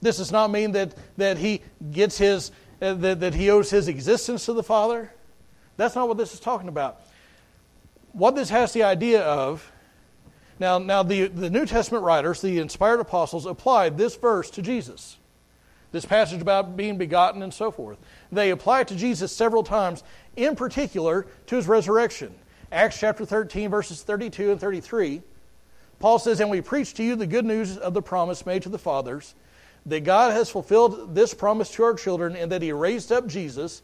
This 0.00 0.18
does 0.18 0.32
not 0.32 0.50
mean 0.50 0.72
that, 0.72 0.94
that 1.16 1.38
he 1.38 1.62
gets 1.90 2.16
his 2.16 2.50
Uh, 2.82 2.94
that, 2.94 3.20
that 3.20 3.34
he 3.34 3.50
owes 3.50 3.70
his 3.70 3.88
existence 3.88 4.46
to 4.46 4.52
the 4.52 4.62
Father. 4.62 5.12
That's 5.76 5.94
not 5.94 6.08
what 6.08 6.16
this 6.16 6.34
is 6.34 6.40
talking 6.40 6.68
about. 6.68 7.00
What 8.12 8.34
this 8.34 8.50
has 8.50 8.72
the 8.72 8.82
idea 8.82 9.22
of 9.22 9.70
now, 10.58 10.78
now 10.78 11.02
the, 11.02 11.26
the 11.28 11.50
New 11.50 11.66
Testament 11.66 12.04
writers, 12.04 12.40
the 12.40 12.58
inspired 12.58 13.00
apostles, 13.00 13.46
applied 13.46 13.98
this 13.98 14.16
verse 14.16 14.50
to 14.50 14.62
Jesus. 14.62 15.16
This 15.92 16.04
passage 16.04 16.40
about 16.40 16.76
being 16.76 16.98
begotten 16.98 17.42
and 17.42 17.52
so 17.52 17.70
forth. 17.70 17.98
They 18.30 18.50
apply 18.50 18.80
it 18.80 18.88
to 18.88 18.96
Jesus 18.96 19.34
several 19.34 19.62
times, 19.62 20.02
in 20.36 20.56
particular 20.56 21.26
to 21.46 21.56
his 21.56 21.68
resurrection. 21.68 22.34
Acts 22.72 22.98
chapter 22.98 23.24
13, 23.24 23.70
verses 23.70 24.02
32 24.02 24.52
and 24.52 24.60
33. 24.60 25.22
Paul 26.00 26.18
says, 26.18 26.40
And 26.40 26.50
we 26.50 26.60
preach 26.60 26.94
to 26.94 27.04
you 27.04 27.16
the 27.16 27.26
good 27.26 27.44
news 27.44 27.78
of 27.78 27.94
the 27.94 28.02
promise 28.02 28.44
made 28.44 28.62
to 28.62 28.68
the 28.68 28.78
fathers, 28.78 29.34
that 29.86 30.04
God 30.04 30.32
has 30.32 30.50
fulfilled 30.50 31.14
this 31.14 31.34
promise 31.34 31.70
to 31.72 31.84
our 31.84 31.94
children, 31.94 32.36
and 32.36 32.50
that 32.52 32.62
he 32.62 32.72
raised 32.72 33.12
up 33.12 33.26
Jesus, 33.26 33.82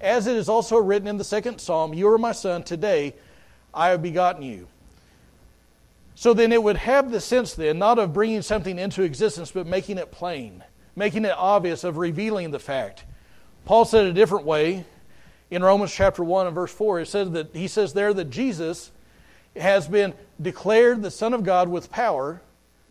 as 0.00 0.26
it 0.26 0.36
is 0.36 0.48
also 0.48 0.76
written 0.76 1.08
in 1.08 1.18
the 1.18 1.24
second 1.24 1.60
psalm, 1.60 1.94
You 1.94 2.08
are 2.08 2.18
my 2.18 2.32
son, 2.32 2.62
today 2.62 3.14
I 3.72 3.88
have 3.88 4.02
begotten 4.02 4.42
you. 4.42 4.66
So 6.14 6.34
then 6.34 6.52
it 6.52 6.62
would 6.62 6.76
have 6.76 7.10
the 7.10 7.20
sense 7.20 7.54
then, 7.54 7.78
not 7.78 7.98
of 7.98 8.12
bringing 8.12 8.42
something 8.42 8.78
into 8.78 9.02
existence, 9.02 9.52
but 9.52 9.66
making 9.66 9.98
it 9.98 10.10
plain, 10.10 10.64
making 10.96 11.24
it 11.24 11.34
obvious, 11.36 11.84
of 11.84 11.96
revealing 11.96 12.50
the 12.50 12.58
fact. 12.58 13.04
Paul 13.64 13.84
said 13.84 14.04
a 14.06 14.12
different 14.12 14.44
way 14.44 14.84
in 15.50 15.62
Romans 15.62 15.92
chapter 15.92 16.22
1 16.24 16.46
and 16.46 16.54
verse 16.54 16.72
4. 16.72 17.00
It 17.00 17.08
says 17.08 17.30
that 17.30 17.54
he 17.54 17.68
says 17.68 17.92
there 17.92 18.12
that 18.12 18.30
Jesus 18.30 18.90
has 19.56 19.88
been 19.88 20.14
declared 20.40 21.02
the 21.02 21.10
Son 21.10 21.34
of 21.34 21.42
God 21.42 21.68
with 21.68 21.90
power 21.90 22.40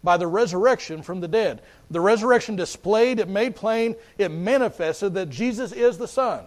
by 0.04 0.18
the 0.18 0.28
resurrection 0.28 1.02
from 1.02 1.20
the 1.20 1.28
dead. 1.28 1.62
The 1.90 2.02
resurrection 2.02 2.56
displayed, 2.56 3.20
it 3.20 3.28
made 3.28 3.56
plain, 3.56 3.96
it 4.18 4.30
manifested 4.30 5.14
that 5.16 5.30
Jesus 5.30 5.72
is 5.72 5.98
the 5.98 6.08
Son, 6.08 6.46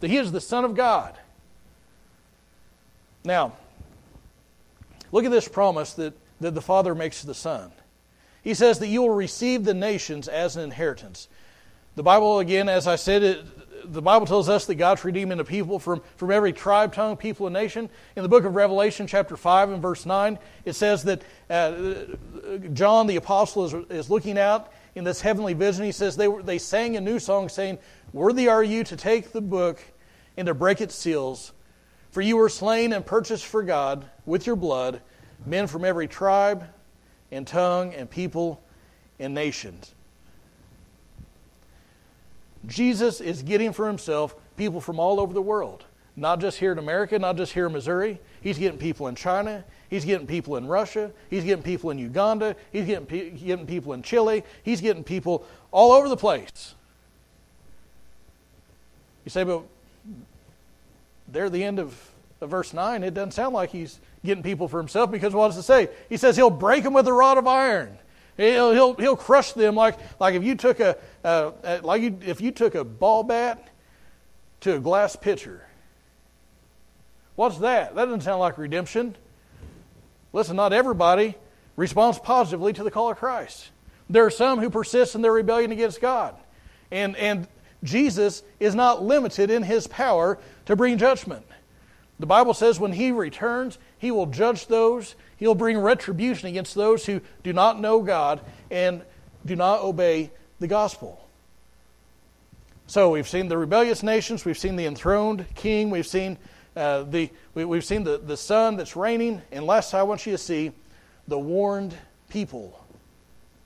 that 0.00 0.08
He 0.08 0.16
is 0.16 0.32
the 0.32 0.40
Son 0.40 0.64
of 0.64 0.74
God. 0.74 1.16
Now, 3.24 3.54
Look 5.14 5.24
at 5.24 5.30
this 5.30 5.46
promise 5.46 5.92
that, 5.92 6.12
that 6.40 6.56
the 6.56 6.60
Father 6.60 6.92
makes 6.92 7.20
to 7.20 7.28
the 7.28 7.36
Son. 7.36 7.70
He 8.42 8.52
says 8.52 8.80
that 8.80 8.88
you 8.88 9.00
will 9.00 9.14
receive 9.14 9.62
the 9.62 9.72
nations 9.72 10.26
as 10.26 10.56
an 10.56 10.64
inheritance. 10.64 11.28
The 11.94 12.02
Bible, 12.02 12.40
again, 12.40 12.68
as 12.68 12.88
I 12.88 12.96
said, 12.96 13.22
it, 13.22 13.46
the 13.84 14.02
Bible 14.02 14.26
tells 14.26 14.48
us 14.48 14.66
that 14.66 14.76
God's 14.76 15.04
redeeming 15.04 15.38
the 15.38 15.44
people 15.44 15.78
from, 15.78 16.02
from 16.16 16.30
every 16.30 16.52
tribe, 16.52 16.92
tongue, 16.92 17.16
people, 17.16 17.46
and 17.46 17.54
nation. 17.54 17.88
In 18.16 18.22
the 18.22 18.28
book 18.28 18.44
of 18.44 18.54
Revelation, 18.54 19.06
chapter 19.06 19.36
5 19.36 19.70
and 19.70 19.82
verse 19.82 20.06
9, 20.06 20.38
it 20.64 20.74
says 20.74 21.04
that 21.04 21.22
uh, 21.50 22.04
John 22.72 23.06
the 23.06 23.16
apostle 23.16 23.64
is, 23.64 23.74
is 23.90 24.10
looking 24.10 24.38
out 24.38 24.72
in 24.94 25.04
this 25.04 25.20
heavenly 25.20 25.54
vision. 25.54 25.84
He 25.84 25.92
says 25.92 26.16
they, 26.16 26.28
were, 26.28 26.42
they 26.42 26.58
sang 26.58 26.96
a 26.96 27.00
new 27.00 27.18
song 27.18 27.48
saying, 27.48 27.78
Worthy 28.12 28.48
are 28.48 28.62
you 28.62 28.84
to 28.84 28.96
take 28.96 29.32
the 29.32 29.40
book 29.40 29.80
and 30.36 30.46
to 30.46 30.54
break 30.54 30.80
its 30.80 30.94
seals, 30.94 31.52
for 32.10 32.20
you 32.20 32.36
were 32.36 32.48
slain 32.48 32.92
and 32.92 33.04
purchased 33.04 33.46
for 33.46 33.62
God 33.62 34.04
with 34.24 34.46
your 34.46 34.56
blood 34.56 35.00
men 35.46 35.66
from 35.66 35.84
every 35.84 36.08
tribe 36.08 36.64
and 37.30 37.46
tongue 37.46 37.94
and 37.94 38.08
people 38.08 38.62
and 39.18 39.34
nations. 39.34 39.93
Jesus 42.66 43.20
is 43.20 43.42
getting 43.42 43.72
for 43.72 43.86
himself 43.86 44.34
people 44.56 44.80
from 44.80 44.98
all 44.98 45.20
over 45.20 45.32
the 45.32 45.42
world. 45.42 45.84
Not 46.16 46.40
just 46.40 46.58
here 46.58 46.70
in 46.72 46.78
America, 46.78 47.18
not 47.18 47.36
just 47.36 47.52
here 47.52 47.66
in 47.66 47.72
Missouri. 47.72 48.20
He's 48.40 48.56
getting 48.56 48.78
people 48.78 49.08
in 49.08 49.16
China. 49.16 49.64
He's 49.90 50.04
getting 50.04 50.26
people 50.26 50.56
in 50.56 50.66
Russia. 50.66 51.10
He's 51.28 51.44
getting 51.44 51.64
people 51.64 51.90
in 51.90 51.98
Uganda. 51.98 52.54
He's 52.70 52.86
getting, 52.86 53.06
pe- 53.06 53.30
getting 53.30 53.66
people 53.66 53.92
in 53.94 54.02
Chile. 54.02 54.44
He's 54.62 54.80
getting 54.80 55.02
people 55.02 55.44
all 55.72 55.92
over 55.92 56.08
the 56.08 56.16
place. 56.16 56.74
You 59.24 59.30
say, 59.30 59.42
but 59.42 59.62
there 61.26 61.50
the 61.50 61.64
end 61.64 61.78
of, 61.78 61.98
of 62.40 62.50
verse 62.50 62.72
9, 62.72 63.02
it 63.02 63.14
doesn't 63.14 63.32
sound 63.32 63.54
like 63.54 63.70
he's 63.70 63.98
getting 64.24 64.42
people 64.42 64.68
for 64.68 64.78
himself 64.78 65.10
because 65.10 65.34
what 65.34 65.48
does 65.48 65.56
it 65.56 65.62
say? 65.62 65.88
He 66.08 66.16
says 66.16 66.36
he'll 66.36 66.50
break 66.50 66.84
them 66.84 66.92
with 66.92 67.08
a 67.08 67.12
rod 67.12 67.38
of 67.38 67.46
iron. 67.46 67.98
He'll, 68.36 68.72
he'll, 68.72 68.94
he'll 68.94 69.16
crush 69.16 69.52
them 69.52 69.76
like, 69.76 69.96
like 70.18 70.34
if 70.34 70.42
you 70.42 70.56
took 70.56 70.80
a 70.80 70.96
like 71.82 72.02
you, 72.02 72.18
if 72.24 72.40
you 72.40 72.50
took 72.50 72.74
a 72.74 72.84
ball 72.84 73.22
bat 73.22 73.68
to 74.60 74.76
a 74.76 74.78
glass 74.78 75.14
pitcher. 75.16 75.66
What's 77.36 77.58
that? 77.58 77.94
That 77.94 78.04
doesn't 78.06 78.22
sound 78.22 78.40
like 78.40 78.58
redemption. 78.58 79.16
Listen, 80.32 80.56
not 80.56 80.72
everybody 80.72 81.36
responds 81.76 82.18
positively 82.18 82.72
to 82.72 82.82
the 82.82 82.90
call 82.90 83.10
of 83.10 83.18
Christ. 83.18 83.70
There 84.08 84.24
are 84.24 84.30
some 84.30 84.58
who 84.58 84.70
persist 84.70 85.14
in 85.14 85.22
their 85.22 85.32
rebellion 85.32 85.72
against 85.72 86.00
God. 86.00 86.34
And, 86.90 87.16
and 87.16 87.48
Jesus 87.82 88.42
is 88.60 88.74
not 88.74 89.02
limited 89.02 89.50
in 89.50 89.62
his 89.62 89.86
power 89.86 90.38
to 90.66 90.76
bring 90.76 90.98
judgment. 90.98 91.44
The 92.20 92.26
Bible 92.26 92.54
says 92.54 92.78
when 92.78 92.92
he 92.92 93.10
returns, 93.10 93.78
he 93.98 94.10
will 94.10 94.26
judge 94.26 94.66
those, 94.66 95.16
he'll 95.36 95.54
bring 95.54 95.78
retribution 95.78 96.48
against 96.48 96.74
those 96.74 97.06
who 97.06 97.20
do 97.42 97.52
not 97.52 97.80
know 97.80 98.02
God 98.02 98.40
and 98.70 99.02
do 99.44 99.56
not 99.56 99.82
obey 99.82 100.30
the 100.60 100.66
gospel. 100.66 101.20
So 102.86 103.10
we've 103.10 103.28
seen 103.28 103.48
the 103.48 103.56
rebellious 103.56 104.02
nations, 104.02 104.44
we've 104.44 104.58
seen 104.58 104.76
the 104.76 104.86
enthroned 104.86 105.46
king, 105.54 105.90
we've 105.90 106.06
seen 106.06 106.38
uh, 106.76 107.04
the 107.04 107.30
we, 107.54 107.62
have 107.62 107.84
seen 107.84 108.04
the, 108.04 108.18
the 108.18 108.36
son 108.36 108.76
that's 108.76 108.96
reigning, 108.96 109.40
and 109.52 109.64
last 109.64 109.94
I 109.94 110.02
want 110.02 110.26
you 110.26 110.32
to 110.32 110.38
see 110.38 110.72
the 111.28 111.38
warned 111.38 111.94
people. 112.28 112.78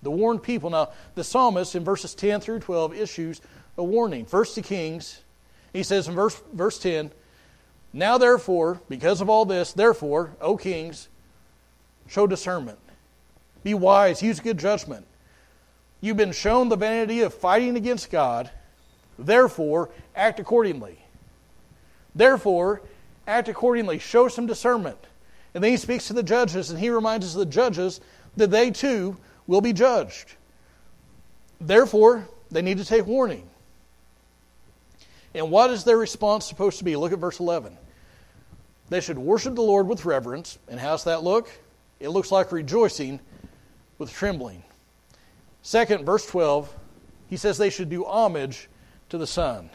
The 0.03 0.11
warned 0.11 0.43
people. 0.43 0.71
Now, 0.71 0.91
the 1.15 1.25
psalmist 1.25 1.75
in 1.75 1.85
verses 1.85 2.15
10 2.15 2.41
through 2.41 2.61
12 2.61 2.95
issues 2.95 3.41
a 3.77 3.83
warning. 3.83 4.27
First 4.27 4.55
to 4.57 4.63
Kings, 4.63 5.23
he 5.73 5.83
says 5.83 6.07
in 6.07 6.15
verse, 6.15 6.41
verse 6.53 6.79
10, 6.79 7.11
now, 7.93 8.19
therefore, 8.19 8.81
because 8.89 9.21
of 9.21 9.31
all 9.31 9.45
this, 9.45 9.73
therefore, 9.73 10.37
O 10.41 10.57
kings, 10.57 11.09
show 12.09 12.27
discernment. 12.27 12.79
Be 13.63 13.75
wise, 13.75 14.23
use 14.23 14.41
good 14.41 14.59
judgment. 14.59 15.07
You've 16.01 16.17
been 16.17 16.33
shown 16.33 16.69
the 16.69 16.77
vanity 16.77 17.21
of 17.23 17.35
fighting 17.35 17.77
against 17.77 18.11
God, 18.11 18.51
therefore, 19.19 19.91
act 20.15 20.41
accordingly. 20.41 20.99
Therefore, 22.15 22.83
act 23.27 23.49
accordingly. 23.49 23.99
Show 23.99 24.29
some 24.29 24.47
discernment. 24.47 24.99
And 25.55 25.63
then 25.63 25.71
he 25.71 25.77
speaks 25.77 26.07
to 26.09 26.13
the 26.13 26.23
judges, 26.23 26.71
and 26.71 26.79
he 26.79 26.91
reminds 26.91 27.27
us 27.27 27.35
the 27.35 27.47
judges 27.47 28.01
that 28.37 28.51
they 28.51 28.71
too 28.71 29.17
will 29.47 29.61
be 29.61 29.73
judged. 29.73 30.35
Therefore, 31.61 32.29
they 32.51 32.63
need 32.63 32.79
to 32.79 32.85
take 32.85 33.07
warning. 33.07 33.49
And 35.35 35.51
what 35.51 35.71
is 35.71 35.85
their 35.85 35.99
response 35.99 36.47
supposed 36.47 36.79
to 36.79 36.85
be? 36.85 36.97
Look 36.97 37.13
at 37.13 37.19
verse 37.19 37.41
11. 37.41 37.77
They 38.89 39.01
should 39.01 39.19
worship 39.19 39.55
the 39.55 39.63
Lord 39.63 39.87
with 39.87 40.05
reverence. 40.05 40.59
And 40.69 40.81
how's 40.81 41.05
that 41.05 41.23
look? 41.23 41.51
It 42.01 42.11
looks 42.11 42.31
like 42.31 42.53
rejoicing 42.53 43.21
with 43.99 44.13
trembling. 44.13 44.63
Second, 45.63 46.07
verse 46.07 46.27
12, 46.27 46.73
he 47.29 47.37
says 47.37 47.59
they 47.59 47.71
should 47.71 47.91
do 47.91 48.05
homage 48.05 48.69
to 49.09 49.19
the 49.19 49.27
Son. 49.27 49.71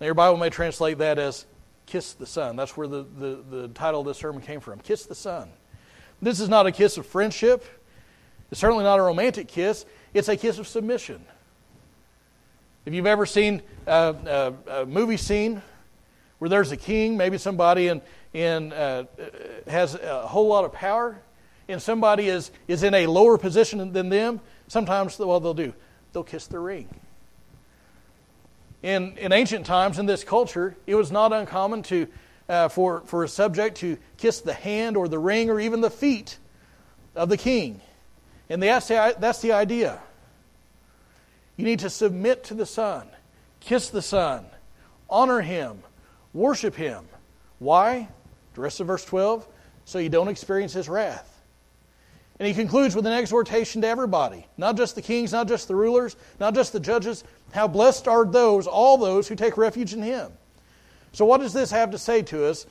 Now, 0.00 0.06
your 0.06 0.14
Bible 0.14 0.38
may 0.38 0.50
translate 0.50 0.98
that 0.98 1.18
as 1.18 1.46
kiss 1.86 2.14
the 2.14 2.26
Son. 2.26 2.56
That's 2.56 2.76
where 2.76 2.88
the, 2.88 3.06
the, 3.18 3.44
the 3.50 3.68
title 3.68 4.00
of 4.00 4.06
this 4.06 4.18
sermon 4.18 4.42
came 4.42 4.60
from 4.60 4.80
kiss 4.80 5.06
the 5.06 5.14
Son. 5.14 5.50
This 6.22 6.40
is 6.40 6.48
not 6.48 6.66
a 6.66 6.72
kiss 6.72 6.98
of 6.98 7.06
friendship, 7.06 7.64
it's 8.50 8.60
certainly 8.60 8.84
not 8.84 8.98
a 8.98 9.02
romantic 9.02 9.48
kiss, 9.48 9.86
it's 10.12 10.28
a 10.28 10.36
kiss 10.36 10.58
of 10.58 10.68
submission. 10.68 11.24
If 12.84 12.94
you've 12.94 13.06
ever 13.06 13.26
seen 13.26 13.62
a, 13.86 14.54
a, 14.66 14.82
a 14.82 14.86
movie 14.86 15.16
scene 15.16 15.62
where 16.38 16.48
there's 16.48 16.72
a 16.72 16.76
king, 16.76 17.16
maybe 17.16 17.38
somebody 17.38 17.88
in, 17.88 18.02
in, 18.32 18.72
uh, 18.72 19.04
has 19.66 19.94
a 19.94 20.26
whole 20.26 20.48
lot 20.48 20.64
of 20.64 20.72
power, 20.72 21.20
and 21.68 21.80
somebody 21.80 22.28
is, 22.28 22.50
is 22.68 22.82
in 22.82 22.94
a 22.94 23.06
lower 23.06 23.38
position 23.38 23.92
than 23.92 24.08
them, 24.08 24.40
sometimes 24.68 25.18
what 25.18 25.40
they'll 25.40 25.54
do, 25.54 25.72
they'll 26.12 26.22
kiss 26.22 26.46
the 26.46 26.58
ring. 26.58 26.88
In, 28.82 29.18
in 29.18 29.32
ancient 29.32 29.66
times, 29.66 29.98
in 29.98 30.06
this 30.06 30.24
culture, 30.24 30.74
it 30.86 30.94
was 30.94 31.12
not 31.12 31.32
uncommon 31.32 31.82
to, 31.84 32.06
uh, 32.48 32.68
for, 32.68 33.02
for 33.02 33.24
a 33.24 33.28
subject 33.28 33.76
to 33.78 33.98
kiss 34.16 34.40
the 34.40 34.54
hand 34.54 34.96
or 34.96 35.06
the 35.06 35.18
ring 35.18 35.50
or 35.50 35.60
even 35.60 35.80
the 35.80 35.90
feet 35.90 36.38
of 37.14 37.28
the 37.28 37.36
king. 37.36 37.80
And 38.48 38.62
that's 38.62 38.88
the, 38.88 39.14
that's 39.18 39.42
the 39.42 39.52
idea. 39.52 40.00
You 41.56 41.64
need 41.64 41.80
to 41.80 41.90
submit 41.90 42.44
to 42.44 42.54
the 42.54 42.64
Son, 42.64 43.06
kiss 43.60 43.90
the 43.90 44.00
Son, 44.00 44.46
honor 45.10 45.42
Him, 45.42 45.82
worship 46.32 46.74
Him. 46.74 47.04
Why? 47.58 48.08
The 48.54 48.60
rest 48.60 48.80
of 48.80 48.86
verse 48.86 49.04
12 49.04 49.46
so 49.84 49.98
you 49.98 50.08
don't 50.08 50.28
experience 50.28 50.72
His 50.72 50.88
wrath. 50.88 51.40
And 52.40 52.46
he 52.48 52.54
concludes 52.54 52.96
with 52.96 53.04
an 53.06 53.12
exhortation 53.12 53.82
to 53.82 53.88
everybody, 53.88 54.46
not 54.56 54.74
just 54.74 54.94
the 54.94 55.02
kings, 55.02 55.30
not 55.30 55.46
just 55.46 55.68
the 55.68 55.76
rulers, 55.76 56.16
not 56.40 56.54
just 56.54 56.72
the 56.72 56.80
judges. 56.80 57.22
How 57.52 57.68
blessed 57.68 58.08
are 58.08 58.24
those, 58.24 58.66
all 58.66 58.96
those 58.96 59.28
who 59.28 59.36
take 59.36 59.58
refuge 59.58 59.92
in 59.92 60.02
him. 60.02 60.32
So, 61.12 61.26
what 61.26 61.40
does 61.40 61.52
this 61.52 61.70
have 61.70 61.90
to 61.90 61.98
say 61.98 62.22
to 62.22 62.46
us, 62.46 62.66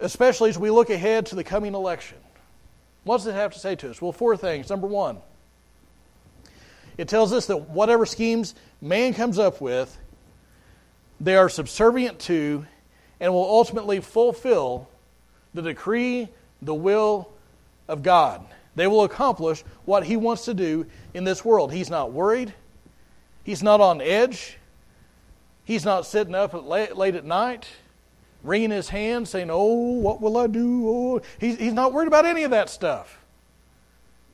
especially 0.00 0.50
as 0.50 0.58
we 0.58 0.70
look 0.70 0.90
ahead 0.90 1.26
to 1.26 1.36
the 1.36 1.44
coming 1.44 1.74
election? 1.74 2.18
What 3.04 3.18
does 3.18 3.28
it 3.28 3.34
have 3.34 3.52
to 3.52 3.60
say 3.60 3.76
to 3.76 3.90
us? 3.90 4.02
Well, 4.02 4.10
four 4.10 4.36
things. 4.36 4.70
Number 4.70 4.88
one, 4.88 5.18
it 6.96 7.06
tells 7.06 7.32
us 7.32 7.46
that 7.46 7.68
whatever 7.68 8.06
schemes 8.06 8.56
man 8.80 9.14
comes 9.14 9.38
up 9.38 9.60
with, 9.60 9.96
they 11.20 11.36
are 11.36 11.48
subservient 11.48 12.18
to 12.20 12.66
and 13.20 13.32
will 13.32 13.44
ultimately 13.44 14.00
fulfill 14.00 14.88
the 15.54 15.62
decree, 15.62 16.28
the 16.62 16.74
will, 16.74 17.28
of 17.88 18.02
God. 18.02 18.44
They 18.76 18.86
will 18.86 19.04
accomplish 19.04 19.64
what 19.84 20.04
He 20.04 20.16
wants 20.16 20.44
to 20.44 20.54
do 20.54 20.86
in 21.14 21.24
this 21.24 21.44
world. 21.44 21.72
He's 21.72 21.90
not 21.90 22.12
worried, 22.12 22.52
He's 23.42 23.62
not 23.62 23.80
on 23.80 24.00
edge, 24.00 24.58
He's 25.64 25.84
not 25.84 26.06
sitting 26.06 26.34
up 26.34 26.54
late, 26.54 27.14
at 27.14 27.24
night, 27.24 27.66
wringing 28.42 28.70
his 28.70 28.88
hands, 28.88 29.30
saying, 29.30 29.48
Oh, 29.50 29.98
what 29.98 30.20
will 30.20 30.36
I 30.38 30.46
do? 30.46 30.88
Oh. 30.88 31.20
He's, 31.38 31.58
he's 31.58 31.72
not 31.72 31.92
worried 31.92 32.08
about 32.08 32.24
any 32.24 32.44
of 32.44 32.52
that 32.52 32.70
stuff. 32.70 33.18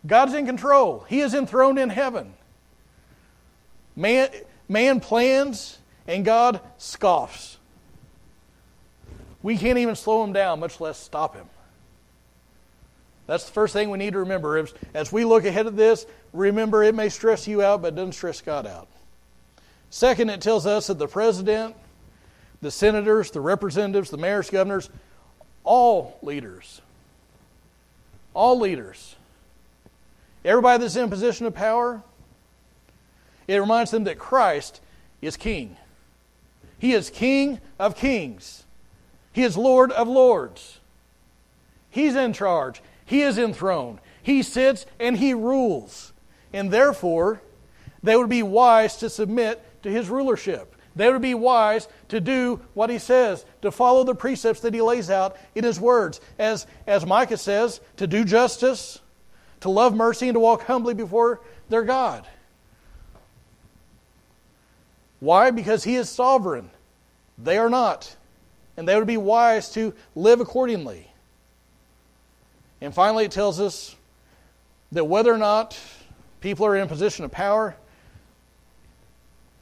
God's 0.07 0.35
in 0.35 0.47
control, 0.47 1.07
He 1.09 1.21
is 1.21 1.35
enthroned 1.35 1.79
in 1.79 1.89
heaven. 1.89 2.35
Man, 3.97 4.29
man 4.69 5.01
plans, 5.01 5.79
and 6.07 6.25
God 6.25 6.61
scoffs. 6.77 7.54
We 9.45 9.59
can't 9.59 9.77
even 9.77 9.95
slow 9.95 10.25
him 10.25 10.33
down, 10.33 10.59
much 10.59 10.81
less 10.81 10.99
stop 10.99 11.37
him. 11.37 11.45
That's 13.27 13.45
the 13.45 13.53
first 13.53 13.75
thing 13.75 13.91
we 13.91 13.99
need 13.99 14.15
to 14.15 14.21
remember. 14.21 14.67
As, 14.95 15.13
we 15.13 15.27
look 15.27 15.45
ahead 15.45 15.67
of 15.67 15.77
this, 15.77 16.07
remember 16.33 16.83
it 16.83 16.95
may 16.95 17.11
stress 17.11 17.47
you 17.47 17.61
out, 17.61 17.83
but 17.83 17.89
it 17.89 17.97
doesn't 17.97 18.13
stress 18.13 18.41
God 18.41 18.67
out. 18.67 18.89
Second, 19.91 20.31
it 20.31 20.41
tells 20.41 20.65
us 20.65 20.87
that 20.87 20.99
the 20.99 21.07
president, 21.07 21.77
the 22.63 22.71
senators, 22.71 23.33
the 23.33 23.43
representatives, 23.43 24.09
the 24.09 24.17
mayors, 24.17 24.49
governors, 24.49 24.89
all 25.63 26.19
leaders, 26.23 26.81
all 28.33 28.59
leaders, 28.59 29.15
everybody 30.43 30.81
that's 30.81 30.97
in 30.97 31.11
position 31.11 31.45
of 31.45 31.55
power, 31.55 32.03
it 33.47 33.59
reminds 33.59 33.91
them 33.91 34.05
that 34.05 34.19
Christ 34.19 34.81
is 35.21 35.37
king. 35.37 35.77
He 36.79 36.95
is 36.95 37.11
king 37.11 37.61
of 37.79 37.95
kings. 37.95 38.64
He 39.35 39.43
is 39.43 39.57
Lord 39.57 39.91
of 39.91 40.07
lords. 40.07 40.79
He's 41.91 42.15
in 42.15 42.33
charge. 42.33 42.81
He 43.05 43.21
is 43.21 43.37
enthroned. 43.37 43.99
He 44.23 44.43
sits 44.43 44.87
and 45.01 45.19
he 45.19 45.35
rules. 45.35 46.13
And 46.53 46.71
therefore, 46.71 47.43
they 48.03 48.17
would 48.17 48.31
be 48.31 48.45
wise 48.45 48.97
to 48.99 49.11
submit 49.11 49.61
to 49.83 49.91
his 49.91 50.09
rulership. 50.09 50.77
They 50.95 51.11
would 51.11 51.21
be 51.21 51.35
wise 51.35 51.89
to 52.11 52.21
do 52.21 52.61
what 52.75 52.91
he 52.91 52.99
says, 52.99 53.45
to 53.63 53.73
follow 53.73 54.05
the 54.05 54.15
precepts 54.15 54.61
that 54.61 54.73
he 54.73 54.81
lays 54.81 55.11
out 55.11 55.37
in 55.57 55.65
his 55.65 55.81
words. 55.81 56.21
As, 56.39 56.69
as 56.87 57.05
Micah 57.05 57.37
says, 57.37 57.81
to 57.97 58.07
do 58.07 58.25
justice, 58.25 59.01
to 59.63 59.69
love 59.69 59.97
mercy, 59.97 60.29
and 60.29 60.37
to 60.37 60.41
walk 60.41 60.63
humbly 60.63 60.95
before 60.95 61.41
their 61.69 61.83
God. 61.83 62.25
Why? 65.19 65.51
Because 65.51 65.83
he 65.83 65.97
is 65.97 66.09
sovereign. 66.09 66.71
They 67.37 67.59
are 67.59 67.71
not. 67.71 68.15
And 68.77 68.89
they 68.89 68.97
would 68.97 69.07
be 69.07 69.17
wise 69.17 69.71
to 69.73 69.95
live 70.15 70.41
accordingly. 70.41 71.09
And 72.81 72.93
finally, 72.93 73.25
it 73.25 73.31
tells 73.31 73.61
us 73.61 73.95
that 74.93 75.05
whether 75.05 75.33
or 75.33 75.39
not 75.39 75.79
people 76.41 76.67
are 76.67 76.77
in 76.77 76.83
a 76.83 76.87
position 76.87 77.25
of 77.25 77.31
power, 77.31 77.77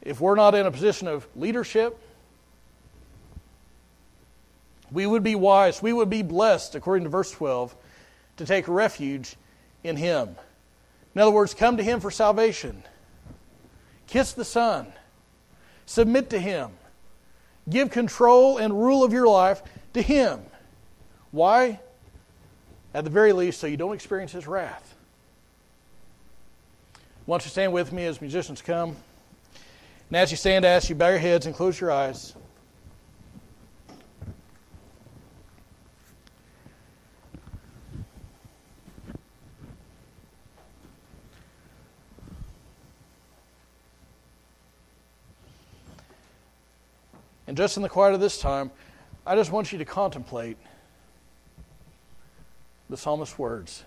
if 0.01 0.21
we're 0.21 0.35
not 0.35 0.55
in 0.55 0.67
a 0.67 0.71
position 0.71 1.09
of 1.09 1.27
leadership, 1.37 1.99
we 4.91 5.07
would 5.07 5.23
be 5.23 5.35
wise, 5.35 5.83
we 5.83 5.93
would 5.93 6.11
be 6.11 6.23
blessed, 6.23 6.75
according 6.75 7.05
to 7.05 7.11
verse 7.11 7.31
12, 7.31 7.75
to 8.39 8.45
take 8.45 8.69
refuge 8.69 9.37
in 9.85 9.97
Him. 9.97 10.37
In 11.15 11.21
other 11.21 11.31
words, 11.31 11.55
come 11.55 11.77
to 11.77 11.83
Him 11.83 12.01
for 12.01 12.11
salvation. 12.11 12.83
Kiss 14.07 14.33
the 14.33 14.45
Son. 14.45 14.93
Submit 15.87 16.31
to 16.31 16.39
Him. 16.39 16.71
Give 17.69 17.91
control 17.91 18.59
and 18.59 18.73
rule 18.73 19.05
of 19.05 19.13
your 19.13 19.29
life 19.29 19.63
to 19.95 20.03
Him. 20.03 20.41
Why? 21.31 21.81
at 22.95 23.05
the 23.05 23.11
very 23.11 23.33
least, 23.33 23.61
so 23.61 23.67
you 23.67 23.77
don't 23.77 23.95
experience 23.95 24.33
his 24.33 24.47
wrath. 24.47 24.95
Why 27.25 27.35
don't 27.35 27.45
you 27.45 27.51
stand 27.51 27.73
with 27.73 27.93
me 27.93 28.05
as 28.05 28.21
musicians 28.21 28.61
come? 28.61 28.97
And 30.09 30.17
as 30.17 30.31
you 30.31 30.37
stand, 30.37 30.65
I 30.65 30.71
ask 30.71 30.89
you 30.89 30.95
bow 30.95 31.09
your 31.09 31.19
heads 31.19 31.47
and 31.47 31.55
close 31.55 31.81
your 31.81 31.91
eyes. 31.91 32.35
And 47.53 47.57
just 47.59 47.77
in 47.77 47.83
the 47.83 47.89
quiet 47.91 48.15
of 48.15 48.21
this 48.21 48.41
time, 48.41 48.71
I 49.27 49.37
just 49.37 49.53
want 49.53 49.73
you 49.73 49.79
to 49.79 49.85
contemplate 49.85 50.57
the 52.89 52.97
psalmist's 52.97 53.39
words. 53.39 53.85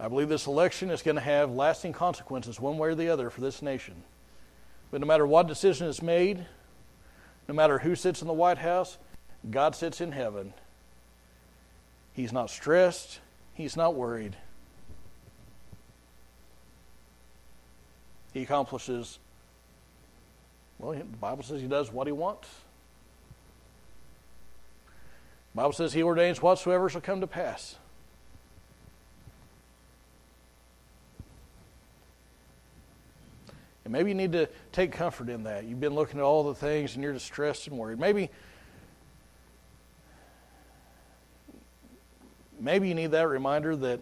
I 0.00 0.08
believe 0.08 0.28
this 0.28 0.48
election 0.48 0.90
is 0.90 1.02
going 1.02 1.14
to 1.14 1.20
have 1.20 1.52
lasting 1.52 1.92
consequences, 1.92 2.58
one 2.58 2.76
way 2.76 2.88
or 2.88 2.94
the 2.96 3.10
other, 3.10 3.30
for 3.30 3.40
this 3.40 3.62
nation. 3.62 3.94
But 4.90 5.00
no 5.00 5.06
matter 5.06 5.24
what 5.24 5.46
decision 5.46 5.86
is 5.86 6.02
made, 6.02 6.44
no 7.46 7.54
matter 7.54 7.78
who 7.78 7.94
sits 7.94 8.22
in 8.22 8.26
the 8.26 8.34
White 8.34 8.58
House, 8.58 8.98
God 9.48 9.76
sits 9.76 10.00
in 10.00 10.10
heaven. 10.10 10.52
He's 12.12 12.32
not 12.32 12.50
stressed, 12.50 13.20
He's 13.52 13.76
not 13.76 13.94
worried. 13.94 14.34
He 18.34 18.42
accomplishes, 18.42 19.18
well, 20.78 20.92
the 20.92 21.04
Bible 21.04 21.42
says 21.42 21.62
He 21.62 21.68
does 21.68 21.90
what 21.90 22.06
He 22.06 22.12
wants. 22.12 22.48
The 25.54 25.62
Bible 25.62 25.72
says 25.72 25.92
he 25.92 26.02
ordains 26.02 26.42
whatsoever 26.42 26.88
shall 26.88 27.00
come 27.00 27.20
to 27.20 27.28
pass. 27.28 27.76
And 33.84 33.92
maybe 33.92 34.10
you 34.10 34.16
need 34.16 34.32
to 34.32 34.48
take 34.72 34.90
comfort 34.90 35.28
in 35.28 35.44
that. 35.44 35.64
You've 35.64 35.78
been 35.78 35.94
looking 35.94 36.18
at 36.18 36.24
all 36.24 36.42
the 36.42 36.56
things 36.56 36.94
and 36.94 37.04
you're 37.04 37.12
distressed 37.12 37.68
and 37.68 37.78
worried. 37.78 38.00
Maybe 38.00 38.30
maybe 42.58 42.88
you 42.88 42.94
need 42.96 43.12
that 43.12 43.28
reminder 43.28 43.76
that 43.76 44.00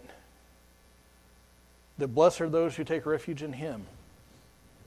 that 1.99 2.07
blessed 2.07 2.41
are 2.41 2.49
those 2.49 2.75
who 2.75 2.83
take 2.83 3.05
refuge 3.05 3.43
in 3.43 3.53
him. 3.53 3.85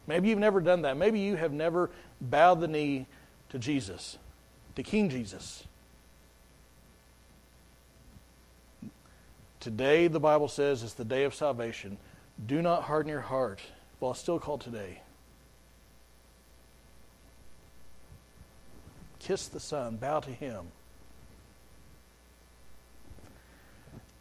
Maybe 0.06 0.28
you've 0.28 0.38
never 0.38 0.60
done 0.60 0.82
that. 0.82 0.96
Maybe 0.96 1.20
you 1.20 1.36
have 1.36 1.52
never 1.52 1.90
bowed 2.20 2.60
the 2.60 2.68
knee 2.68 3.06
to 3.48 3.58
Jesus, 3.58 4.18
to 4.74 4.82
King 4.82 5.08
Jesus. 5.08 5.64
Today, 9.58 10.06
the 10.06 10.20
Bible 10.20 10.48
says, 10.48 10.82
is 10.84 10.94
the 10.94 11.04
day 11.04 11.24
of 11.24 11.34
salvation. 11.34 11.98
Do 12.46 12.62
not 12.62 12.84
harden 12.84 13.10
your 13.10 13.20
heart 13.20 13.60
while 13.98 14.12
it's 14.12 14.20
still 14.20 14.38
called 14.38 14.60
today. 14.60 15.00
Kiss 19.18 19.48
the 19.48 19.58
Son, 19.58 19.96
bow 19.96 20.20
to 20.20 20.30
Him. 20.30 20.66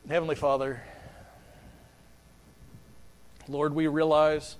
Heavenly 0.08 0.36
Father, 0.36 0.82
Lord, 3.48 3.76
we 3.76 3.86
realize, 3.86 4.56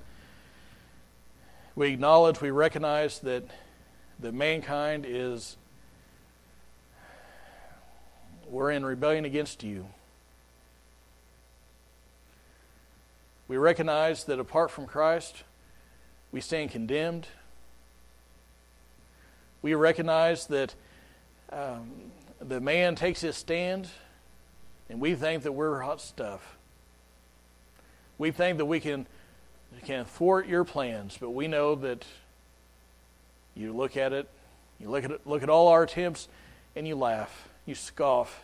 we 1.76 1.94
acknowledge, 1.94 2.42
we 2.42 2.52
recognize 2.52 3.20
that, 3.20 3.44
that 4.20 4.34
mankind 4.34 5.06
is 5.08 5.58
we're 8.50 8.72
in 8.72 8.86
rebellion 8.86 9.26
against 9.26 9.64
you. 9.64 9.86
We 13.48 13.58
recognize 13.58 14.24
that 14.26 14.40
apart 14.40 14.72
from 14.72 14.86
Christ, 14.86 15.44
we 16.32 16.42
stand 16.42 16.72
condemned. 16.72 17.28
We 19.62 19.74
recognize 19.74 20.48
that 20.48 20.74
um, 21.52 21.92
the 22.40 22.60
man 22.60 22.96
takes 22.96 23.22
his 23.22 23.36
stand, 23.36 23.90
and 24.90 25.00
we 25.00 25.16
think 25.16 25.44
that 25.44 25.52
we're 25.52 25.82
hot 25.82 26.02
stuff. 26.02 26.58
We 28.18 28.32
think 28.32 28.58
that 28.58 28.66
we 28.66 28.80
can, 28.80 29.08
can 29.84 30.06
thwart 30.06 30.48
your 30.48 30.64
plans, 30.64 31.18
but 31.20 31.32
we 31.32 31.48
know 31.48 31.76
that 31.76 32.06
you 33.56 33.74
look 33.74 33.98
at 33.98 34.14
it, 34.14 34.28
you 34.80 34.90
look 34.90 35.04
at 35.04 35.12
it, 35.12 35.22
look 35.26 35.44
at 35.44 35.50
all 35.50 35.68
our 35.70 35.84
attempts, 35.84 36.28
and 36.76 36.88
you 36.88 36.96
laugh, 36.96 37.50
you 37.66 37.76
scoff. 37.76 38.44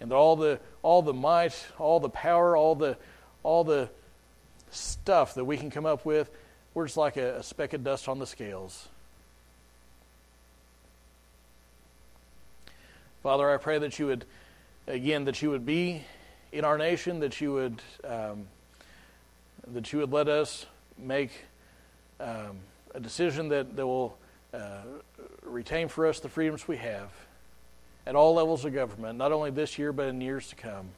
And 0.00 0.12
all 0.12 0.36
the 0.36 0.60
all 0.82 1.02
the 1.02 1.14
might, 1.14 1.66
all 1.78 2.00
the 2.00 2.08
power, 2.08 2.56
all 2.56 2.74
the 2.74 2.96
all 3.42 3.64
the 3.64 3.88
stuff 4.70 5.34
that 5.34 5.44
we 5.44 5.56
can 5.56 5.70
come 5.70 5.86
up 5.86 6.04
with, 6.04 6.30
we're 6.74 6.86
just 6.86 6.96
like 6.96 7.16
a, 7.16 7.38
a 7.38 7.42
speck 7.42 7.72
of 7.72 7.82
dust 7.82 8.08
on 8.08 8.18
the 8.18 8.26
scales. 8.26 8.88
Father, 13.22 13.50
I 13.50 13.56
pray 13.56 13.78
that 13.78 13.98
you 13.98 14.06
would, 14.06 14.24
again, 14.86 15.24
that 15.24 15.42
you 15.42 15.50
would 15.50 15.66
be 15.66 16.04
in 16.52 16.64
our 16.64 16.78
nation, 16.78 17.20
that 17.20 17.40
you 17.40 17.52
would, 17.52 17.82
um, 18.04 18.46
that 19.68 19.92
you 19.92 20.00
would 20.00 20.12
let 20.12 20.28
us 20.28 20.66
make 20.96 21.30
um, 22.20 22.58
a 22.94 23.00
decision 23.00 23.48
that, 23.48 23.76
that 23.76 23.86
will 23.86 24.16
uh, 24.52 24.82
retain 25.42 25.88
for 25.88 26.06
us 26.06 26.20
the 26.20 26.28
freedoms 26.28 26.66
we 26.66 26.76
have 26.76 27.10
at 28.06 28.14
all 28.14 28.34
levels 28.34 28.64
of 28.64 28.72
government, 28.72 29.18
not 29.18 29.32
only 29.32 29.50
this 29.50 29.78
year, 29.78 29.92
but 29.92 30.08
in 30.08 30.20
years 30.20 30.48
to 30.48 30.56
come. 30.56 30.88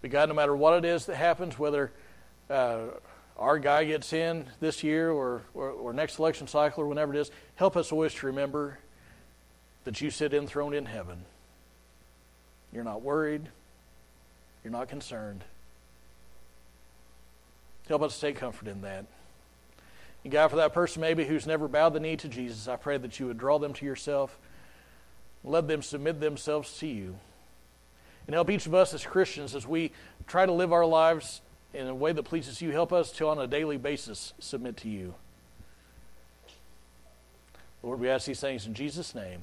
But 0.00 0.10
God, 0.10 0.28
no 0.28 0.34
matter 0.34 0.54
what 0.54 0.74
it 0.78 0.84
is 0.84 1.06
that 1.06 1.16
happens, 1.16 1.58
whether 1.58 1.90
uh, 2.48 2.82
our 3.36 3.58
guy 3.58 3.84
gets 3.84 4.12
in 4.12 4.46
this 4.60 4.84
year 4.84 5.10
or, 5.10 5.42
or, 5.54 5.70
or 5.70 5.92
next 5.92 6.18
election 6.18 6.46
cycle 6.46 6.84
or 6.84 6.86
whenever 6.86 7.14
it 7.14 7.18
is, 7.18 7.30
help 7.56 7.76
us 7.76 7.90
always 7.90 8.14
to 8.14 8.26
remember 8.26 8.78
that 9.84 10.00
you 10.00 10.10
sit 10.10 10.32
enthroned 10.32 10.74
in 10.74 10.86
heaven. 10.86 11.24
You're 12.78 12.84
not 12.84 13.02
worried. 13.02 13.42
You're 14.62 14.70
not 14.70 14.88
concerned. 14.88 15.42
Help 17.88 18.02
us 18.02 18.20
take 18.20 18.36
comfort 18.36 18.68
in 18.68 18.82
that. 18.82 19.04
And 20.22 20.32
God, 20.32 20.46
for 20.46 20.56
that 20.58 20.72
person 20.72 21.00
maybe 21.00 21.24
who's 21.24 21.44
never 21.44 21.66
bowed 21.66 21.92
the 21.92 21.98
knee 21.98 22.14
to 22.14 22.28
Jesus, 22.28 22.68
I 22.68 22.76
pray 22.76 22.96
that 22.96 23.18
you 23.18 23.26
would 23.26 23.36
draw 23.36 23.58
them 23.58 23.72
to 23.72 23.84
yourself. 23.84 24.38
Let 25.42 25.66
them 25.66 25.82
submit 25.82 26.20
themselves 26.20 26.78
to 26.78 26.86
you. 26.86 27.16
And 28.28 28.34
help 28.34 28.48
each 28.48 28.66
of 28.66 28.74
us 28.74 28.94
as 28.94 29.04
Christians 29.04 29.56
as 29.56 29.66
we 29.66 29.90
try 30.28 30.46
to 30.46 30.52
live 30.52 30.72
our 30.72 30.86
lives 30.86 31.40
in 31.74 31.88
a 31.88 31.94
way 31.96 32.12
that 32.12 32.22
pleases 32.22 32.62
you. 32.62 32.70
Help 32.70 32.92
us 32.92 33.10
to, 33.10 33.26
on 33.26 33.40
a 33.40 33.48
daily 33.48 33.76
basis, 33.76 34.34
submit 34.38 34.76
to 34.76 34.88
you. 34.88 35.16
Lord, 37.82 37.98
we 37.98 38.08
ask 38.08 38.26
these 38.26 38.38
things 38.38 38.66
in 38.66 38.74
Jesus' 38.74 39.16
name. 39.16 39.40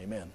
Amen. 0.00 0.30